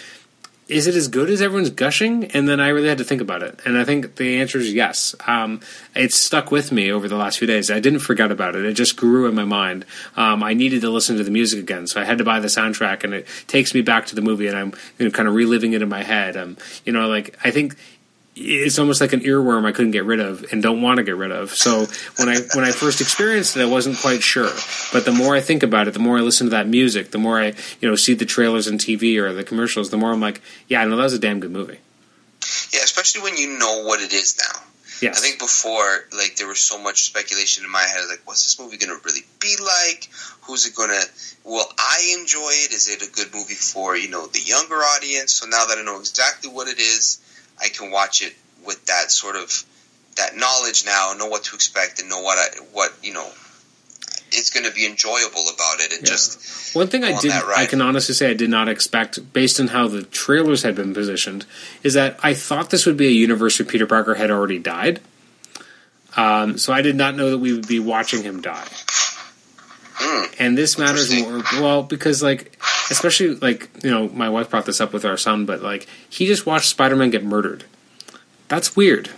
[0.67, 2.25] is it as good as everyone's gushing?
[2.27, 4.73] And then I really had to think about it, and I think the answer is
[4.73, 5.15] yes.
[5.27, 5.61] Um,
[5.95, 7.71] it's stuck with me over the last few days.
[7.71, 9.85] I didn't forget about it; it just grew in my mind.
[10.17, 12.49] Um, I needed to listen to the music again, so I had to buy the
[12.49, 15.35] soundtrack, and it takes me back to the movie, and I'm you know, kind of
[15.35, 16.37] reliving it in my head.
[16.37, 17.77] Um, you know, like I think
[18.37, 21.17] it's almost like an earworm I couldn't get rid of and don't want to get
[21.17, 21.55] rid of.
[21.55, 24.51] So when I when I first experienced it, I wasn't quite sure.
[24.93, 27.19] But the more I think about it, the more I listen to that music, the
[27.19, 30.21] more I you know see the trailers on TV or the commercials, the more I'm
[30.21, 31.79] like, yeah, I know that was a damn good movie.
[32.73, 34.61] Yeah, especially when you know what it is now.
[35.01, 35.19] Yes.
[35.19, 38.61] I think before, like, there was so much speculation in my head, like, what's this
[38.61, 40.09] movie going to really be like?
[40.43, 41.03] Who's it going to?
[41.45, 42.73] Will I enjoy it?
[42.73, 45.33] Is it a good movie for you know the younger audience?
[45.33, 47.19] So now that I know exactly what it is,
[47.61, 48.35] I can watch it
[48.67, 49.65] with that sort of
[50.17, 53.29] that knowledge now, know what to expect, and know what I, what you know
[54.37, 56.11] It's going to be enjoyable about it, and Yeah.
[56.11, 57.31] just One thing I did.
[57.33, 60.93] I can honestly say I did not expect, based on how the trailers had been
[60.93, 61.47] positioned,
[61.85, 65.01] is that I thought this would be a universe where Peter Parker had already died.
[66.17, 68.67] Um, so I did not know that we would be watching him die.
[69.95, 70.35] Mm.
[70.39, 72.59] And this matters more, well, because like,
[72.91, 76.27] especially like you know, my wife brought this up with our son, but like he
[76.27, 77.65] just watched Spider Man get murdered.
[78.49, 79.11] That's weird.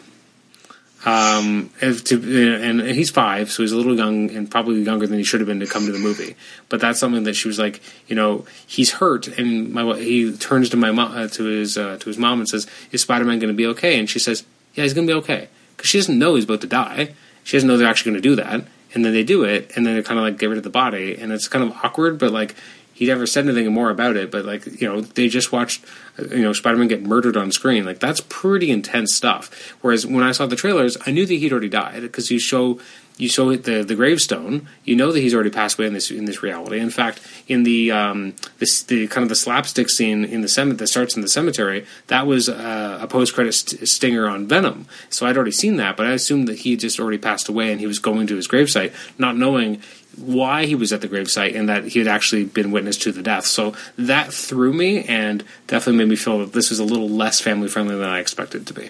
[1.07, 5.18] Um, if to, and he's five, so he's a little young and probably younger than
[5.18, 6.35] he should have been to come to the movie.
[6.68, 10.68] But that's something that she was like, you know, he's hurt, and my he turns
[10.70, 13.39] to my mom uh, to his uh, to his mom and says, "Is Spider Man
[13.39, 15.99] going to be okay?" And she says, "Yeah, he's going to be okay," because she
[15.99, 17.14] doesn't know he's about to die.
[17.45, 18.64] She doesn't know they're actually going to do that,
[18.95, 20.70] and then they do it, and then they kind of like get rid of the
[20.70, 22.55] body, and it's kind of awkward, but like.
[22.97, 25.84] He never said anything more about it, but like you know, they just watched
[26.18, 27.84] you know Spider-Man get murdered on screen.
[27.84, 29.74] Like that's pretty intense stuff.
[29.82, 32.80] Whereas when I saw the trailers, I knew that he'd already died because you show
[33.17, 34.69] you show it the the gravestone.
[34.85, 36.79] You know that he's already passed away in this in this reality.
[36.79, 40.77] In fact, in the um this the kind of the slapstick scene in the cemetery
[40.79, 44.87] that starts in the cemetery, that was uh, a post credit st- stinger on Venom.
[45.09, 47.71] So I'd already seen that, but I assumed that he had just already passed away
[47.71, 49.81] and he was going to his gravesite, not knowing
[50.17, 53.23] why he was at the gravesite and that he had actually been witness to the
[53.23, 53.45] death.
[53.45, 57.41] So that threw me and definitely made me feel that this was a little less
[57.41, 58.85] family friendly than I expected to be.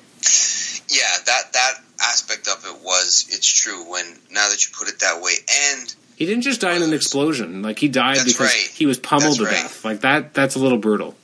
[0.88, 1.74] yeah, that that
[2.10, 3.90] aspect of it was it's true.
[3.90, 5.32] When now that you put it that way,
[5.72, 8.70] and He didn't just die in an explosion; like he died because right.
[8.74, 9.50] he was pummeled That's to right.
[9.52, 9.84] death.
[9.84, 10.34] Like that.
[10.34, 11.14] That's a little brutal.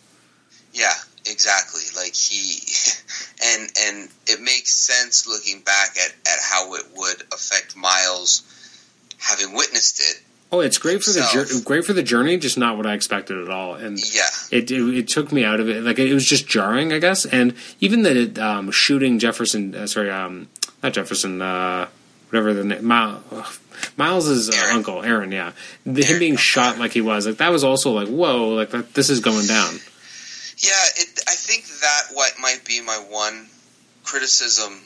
[0.74, 0.92] Yeah,
[1.26, 1.82] exactly.
[1.96, 2.60] Like he,
[3.44, 8.42] and and it makes sense looking back at at how it would affect Miles,
[9.18, 10.22] having witnessed it.
[10.54, 11.48] Oh, it's great for the Himself.
[11.48, 13.74] jour- great for the journey, just not what I expected at all.
[13.74, 15.82] And Yeah, it, it it took me out of it.
[15.82, 17.24] Like it was just jarring, I guess.
[17.24, 20.48] And even that it, um, shooting Jefferson, uh, sorry, um,
[20.82, 21.88] not Jefferson, uh,
[22.30, 23.60] whatever the name, Miles,
[23.96, 24.76] Miles's uh, Aaron.
[24.76, 25.32] uncle, Aaron.
[25.32, 25.52] Yeah,
[25.84, 28.94] the, him being shot like he was, like that was also like whoa, like that,
[28.94, 29.74] this is going down.
[30.58, 30.84] yeah.
[30.96, 33.46] It, I think that what might be my one
[34.04, 34.80] criticism,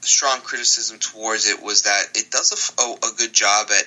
[0.00, 3.84] strong criticism towards it was that it does a good job at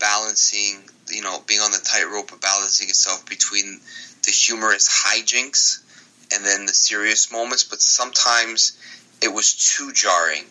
[0.00, 3.80] balancing, you know, being on the tightrope of balancing itself between
[4.24, 5.82] the humorous hijinks
[6.34, 8.78] and then the serious moments, but sometimes
[9.22, 10.44] it was too jarring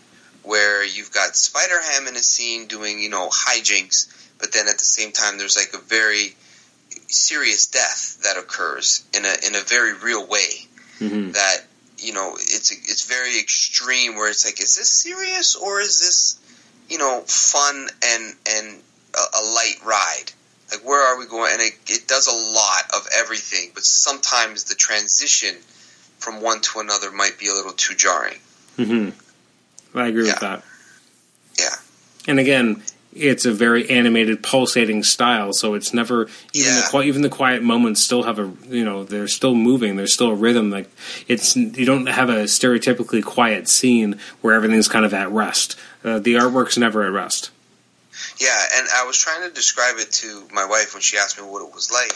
[0.43, 4.07] where you've got Spider Ham in a scene doing, you know, hijinks,
[4.39, 6.35] but then at the same time there's like a very
[7.07, 10.67] serious death that occurs in a in a very real way
[10.99, 11.57] hmm that
[11.97, 16.39] you know it's it's very extreme where it's like is this serious or is this
[16.89, 18.81] you know fun and and
[19.15, 20.31] a, a light ride?
[20.71, 21.51] Like where are we going?
[21.53, 25.55] And it, it does a lot of everything but sometimes the transition
[26.17, 28.39] from one to another might be a little too jarring.
[28.75, 29.09] Hmm
[29.95, 30.63] I agree with that.
[31.59, 31.75] Yeah.
[32.27, 32.81] And again,
[33.15, 36.87] it's a very animated, pulsating style, so it's never even the Yeah.
[36.89, 39.97] qui- even the quiet moments still have a you know they're still moving.
[39.97, 40.71] There's still a rhythm.
[40.71, 40.89] Like
[41.27, 45.75] it's you don't have a stereotypically quiet scene where everything's kind of at rest.
[46.03, 47.51] Uh, the artwork's never at rest.
[48.39, 51.45] Yeah, and I was trying to describe it to my wife when she asked me
[51.45, 52.13] what it was like,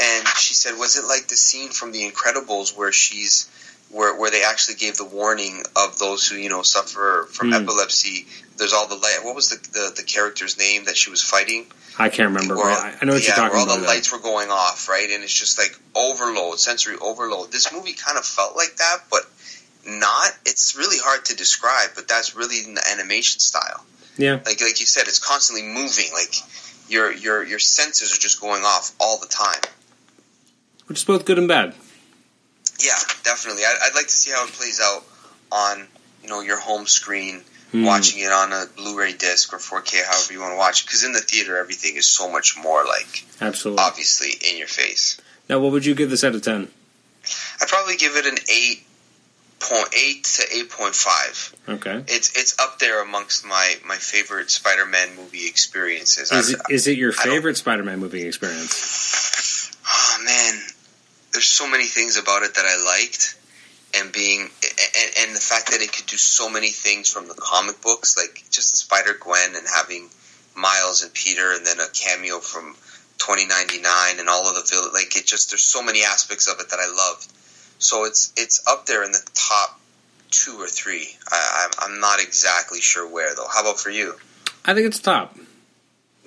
[0.00, 3.46] and she said, "Was it like the scene from The Incredibles where she's
[3.90, 7.54] where where they actually gave the warning of those who you know suffer from Hmm.
[7.62, 8.26] epilepsy?
[8.56, 9.18] There's all the light.
[9.22, 11.66] What was the, the the character's name that she was fighting?
[11.98, 13.80] I can't remember, Where I know what yeah, you're talking where all about.
[13.80, 15.08] the lights were going off, right?
[15.10, 17.52] And it's just like overload, sensory overload.
[17.52, 19.22] This movie kind of felt like that, but
[19.86, 20.28] not.
[20.44, 23.84] It's really hard to describe, but that's really in the animation style
[24.18, 26.06] yeah, like like you said, it's constantly moving.
[26.14, 26.34] Like
[26.88, 29.60] your your your senses are just going off all the time.
[30.86, 31.74] which is both good and bad.
[32.80, 33.62] Yeah, definitely.
[33.64, 35.04] I, I'd like to see how it plays out
[35.52, 35.86] on
[36.22, 37.84] you know your home screen, Hmm.
[37.84, 40.86] watching it on a Blu-ray disc or 4K, however you want to watch it.
[40.86, 43.82] Because in the theater, everything is so much more like Absolutely.
[43.82, 45.20] obviously in your face.
[45.48, 46.68] Now, what would you give this out of ten?
[47.60, 48.84] I'd probably give it an eight
[49.58, 51.54] point eight to eight point five.
[51.68, 52.04] Okay.
[52.06, 56.30] It's it's up there amongst my my favorite Spider-Man movie experiences.
[56.30, 59.72] Is it, is it your favorite Spider-Man movie experience?
[59.88, 60.60] oh man,
[61.32, 63.36] there's so many things about it that I liked,
[63.96, 67.34] and being and, and the fact that it could do so many things from the
[67.34, 70.08] comic books, like just Spider Gwen and having
[70.56, 72.74] Miles and Peter, and then a cameo from
[73.18, 74.92] 2099 and all of the villain.
[74.92, 77.32] Like it just there's so many aspects of it that I loved.
[77.78, 79.80] So it's it's up there in the top
[80.30, 81.08] two or three.
[81.30, 83.48] I, I'm I'm not exactly sure where though.
[83.52, 84.14] How about for you?
[84.64, 85.36] I think it's top.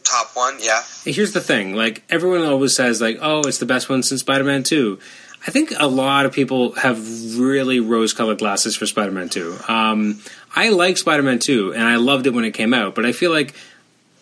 [0.09, 0.83] Top one, yeah.
[1.05, 4.63] Here's the thing: like everyone always says, like, "Oh, it's the best one since Spider-Man
[4.63, 4.99] 2.
[5.45, 6.99] I think a lot of people have
[7.37, 9.57] really rose-colored glasses for Spider-Man 2.
[9.67, 10.19] Um,
[10.55, 13.31] I like Spider-Man 2, and I loved it when it came out, but I feel
[13.31, 13.53] like,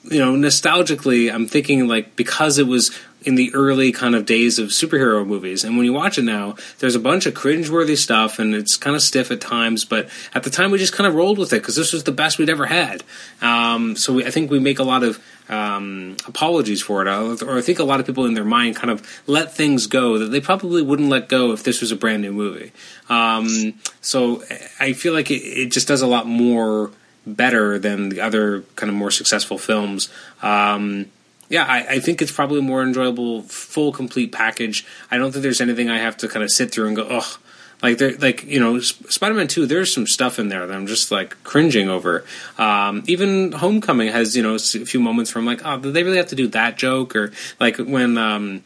[0.03, 2.91] you know, nostalgically, I'm thinking like because it was
[3.23, 6.55] in the early kind of days of superhero movies, and when you watch it now,
[6.79, 9.85] there's a bunch of cringeworthy stuff, and it's kind of stiff at times.
[9.85, 12.11] But at the time, we just kind of rolled with it because this was the
[12.11, 13.03] best we'd ever had.
[13.41, 15.19] Um, so we, I think we make a lot of
[15.49, 17.07] um, apologies for it,
[17.41, 20.17] or I think a lot of people in their mind kind of let things go
[20.17, 22.71] that they probably wouldn't let go if this was a brand new movie.
[23.09, 24.43] Um, so
[24.79, 26.91] I feel like it, it just does a lot more
[27.25, 30.09] better than the other kind of more successful films.
[30.41, 31.07] Um,
[31.49, 34.85] yeah, I, I think it's probably a more enjoyable, full, complete package.
[35.09, 37.39] I don't think there's anything I have to kind of sit through and go, ugh.
[37.81, 39.67] Like, there, like you know, Spider Man Two.
[39.67, 42.25] There's some stuff in there that I'm just like cringing over.
[42.57, 46.17] Um, even Homecoming has you know a few moments from like, oh, did they really
[46.17, 47.15] have to do that joke?
[47.15, 48.63] Or like when um,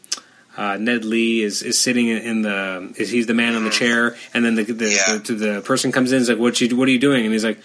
[0.56, 3.70] uh, Ned Lee is, is sitting in, in the is he's the man on the
[3.70, 5.18] chair, and then the the, Yeah.
[5.18, 7.24] the, the person comes in, and is like, what you what are you doing?
[7.24, 7.60] And he's like,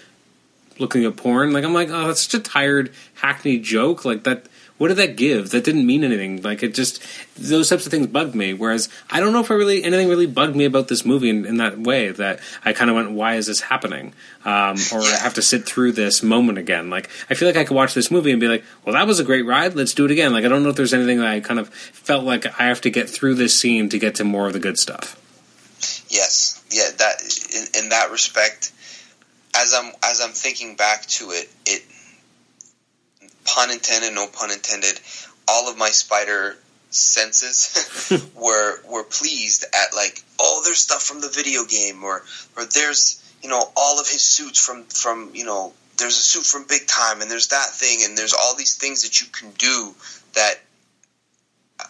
[0.78, 1.52] looking at porn.
[1.54, 4.04] Like I'm like, oh, that's such a tired hackney joke.
[4.04, 4.47] Like that.
[4.78, 5.50] What did that give?
[5.50, 6.40] That didn't mean anything.
[6.42, 7.02] Like it just
[7.36, 8.54] those types of things bugged me.
[8.54, 11.44] Whereas I don't know if I really anything really bugged me about this movie in,
[11.44, 12.10] in that way.
[12.10, 14.14] That I kind of went, why is this happening?
[14.44, 16.90] Um, or I have to sit through this moment again.
[16.90, 19.18] Like I feel like I could watch this movie and be like, well, that was
[19.18, 19.74] a great ride.
[19.74, 20.32] Let's do it again.
[20.32, 22.80] Like I don't know if there's anything that I kind of felt like I have
[22.82, 25.16] to get through this scene to get to more of the good stuff.
[26.08, 26.88] Yes, yeah.
[26.98, 27.20] That
[27.54, 28.72] in, in that respect,
[29.56, 31.82] as I'm as I'm thinking back to it, it
[33.54, 35.00] pun intended, no pun intended.
[35.46, 36.56] All of my spider
[36.90, 42.22] senses were were pleased at like, oh, there's stuff from the video game, or
[42.56, 46.44] or there's you know all of his suits from from you know there's a suit
[46.44, 49.50] from Big Time, and there's that thing, and there's all these things that you can
[49.52, 49.94] do
[50.34, 50.54] that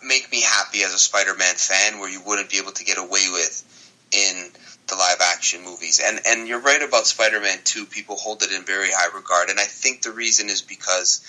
[0.02, 3.26] make me happy as a Spider-Man fan, where you wouldn't be able to get away
[3.32, 3.64] with
[4.12, 4.50] in
[4.88, 6.00] the live action movies.
[6.04, 7.86] And and you're right about Spider-Man 2.
[7.86, 11.20] People hold it in very high regard, and I think the reason is because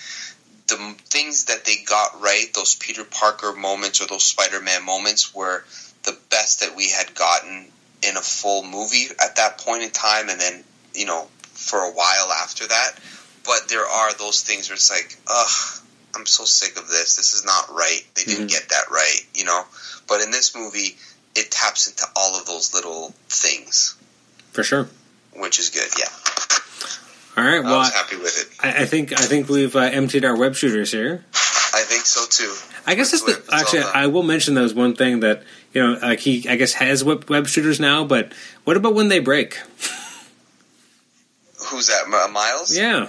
[0.68, 5.64] the things that they got right, those Peter Parker moments or those Spider-Man moments, were
[6.04, 7.66] the best that we had gotten
[8.02, 11.92] in a full movie at that point in time, and then you know for a
[11.92, 12.92] while after that.
[13.44, 15.80] But there are those things where it's like, ugh,
[16.14, 17.16] I'm so sick of this.
[17.16, 18.02] This is not right.
[18.14, 18.50] They didn't Mhm.
[18.50, 19.66] get that right, you know.
[20.06, 20.98] But in this movie,
[21.36, 23.96] it taps into all of those little things,
[24.52, 24.88] For sure.
[25.34, 25.88] which is good.
[25.98, 26.08] Yeah,
[27.36, 27.62] All right.
[27.64, 28.48] Well, I was happy with it.
[28.64, 31.24] I, I think I think we've uh, emptied our web shooters here.
[31.72, 32.52] I think so too.
[32.86, 33.82] I guess It's the, all actually.
[33.82, 37.04] I will mention that was one thing that you know like he I guess has
[37.04, 38.32] web, web shooters now, but
[38.64, 39.54] what about when they break?
[41.70, 42.08] Who's that?
[42.32, 42.76] Miles?
[42.76, 43.08] Yeah,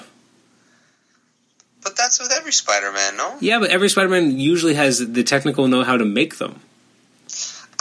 [1.84, 3.38] But that's with every Spider-Man, no?
[3.40, 6.60] yeah, but every Spider-Man usually has the technical know-how to make them.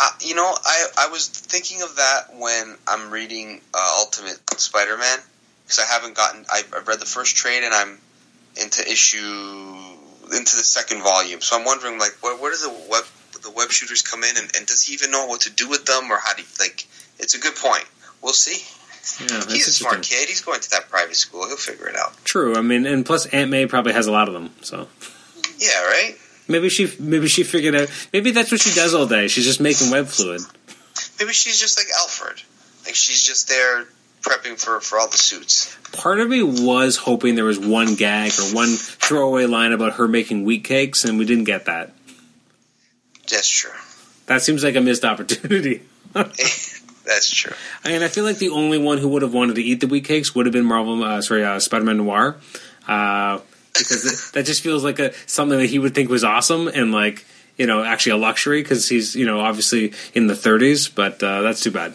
[0.02, 5.18] Uh, you know, I, I was thinking of that when I'm reading uh, Ultimate Spider-Man
[5.64, 6.46] because I haven't gotten.
[6.48, 7.98] I, I've read the first trade and I'm
[8.56, 9.76] into issue
[10.32, 11.42] into the second volume.
[11.42, 13.04] So I'm wondering, like, where, where does the web
[13.42, 15.84] the web shooters come in, and, and does he even know what to do with
[15.84, 16.86] them, or how do you, like?
[17.18, 17.84] It's a good point.
[18.22, 18.64] We'll see.
[19.20, 20.28] Yeah, He's a smart kid.
[20.28, 21.46] He's going to that private school.
[21.46, 22.12] He'll figure it out.
[22.24, 22.56] True.
[22.56, 24.88] I mean, and plus Aunt May probably has a lot of them, so
[25.58, 26.16] Yeah, right.
[26.50, 29.28] Maybe she maybe she figured out maybe that's what she does all day.
[29.28, 30.42] She's just making web fluid.
[31.18, 32.42] Maybe she's just like Alfred.
[32.84, 33.86] Like she's just there
[34.22, 35.76] prepping for for all the suits.
[35.92, 40.08] Part of me was hoping there was one gag or one throwaway line about her
[40.08, 41.92] making wheat cakes, and we didn't get that.
[43.28, 43.70] That's true.
[44.26, 45.82] That seems like a missed opportunity.
[46.12, 47.52] That's true.
[47.84, 49.86] I mean, I feel like the only one who would have wanted to eat the
[49.86, 52.36] wheat cakes would have been Marvel, uh, sorry, uh, Spider-Man Noir,
[52.86, 53.40] uh,
[53.72, 56.92] because it, that just feels like a something that he would think was awesome and
[56.92, 57.24] like
[57.56, 61.42] you know actually a luxury because he's you know obviously in the 30s, but uh,
[61.42, 61.92] that's too bad.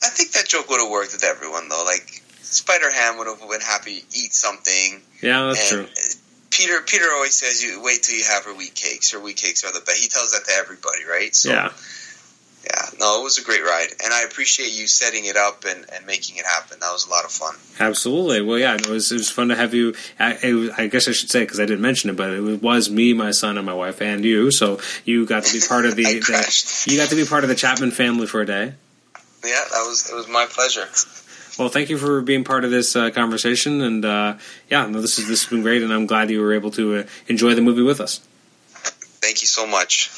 [0.00, 1.82] I think that joke would have worked with everyone though.
[1.84, 5.02] Like Spider Ham would have been happy to eat something.
[5.20, 6.14] Yeah, that's and true.
[6.50, 9.12] Peter Peter always says, "You wait till you have her wheat cakes.
[9.12, 11.34] Her wheat cakes are the best." He tells that to everybody, right?
[11.34, 11.72] So Yeah,
[12.64, 15.86] yeah, no, it was a great ride, and I appreciate you setting it up and,
[15.92, 16.80] and making it happen.
[16.80, 17.54] That was a lot of fun.
[17.78, 18.42] Absolutely.
[18.42, 19.94] Well, yeah, it was it was fun to have you.
[20.18, 23.12] I, I guess I should say because I didn't mention it, but it was me,
[23.14, 24.50] my son, and my wife, and you.
[24.50, 27.48] So you got to be part of the, the you got to be part of
[27.48, 28.74] the Chapman family for a day.
[29.44, 30.88] Yeah, that was it was my pleasure.
[31.58, 34.36] Well, thank you for being part of this uh, conversation, and uh,
[34.68, 36.98] yeah, no, this is this has been great, and I'm glad you were able to
[36.98, 38.20] uh, enjoy the movie with us.
[39.20, 40.10] Thank you so much.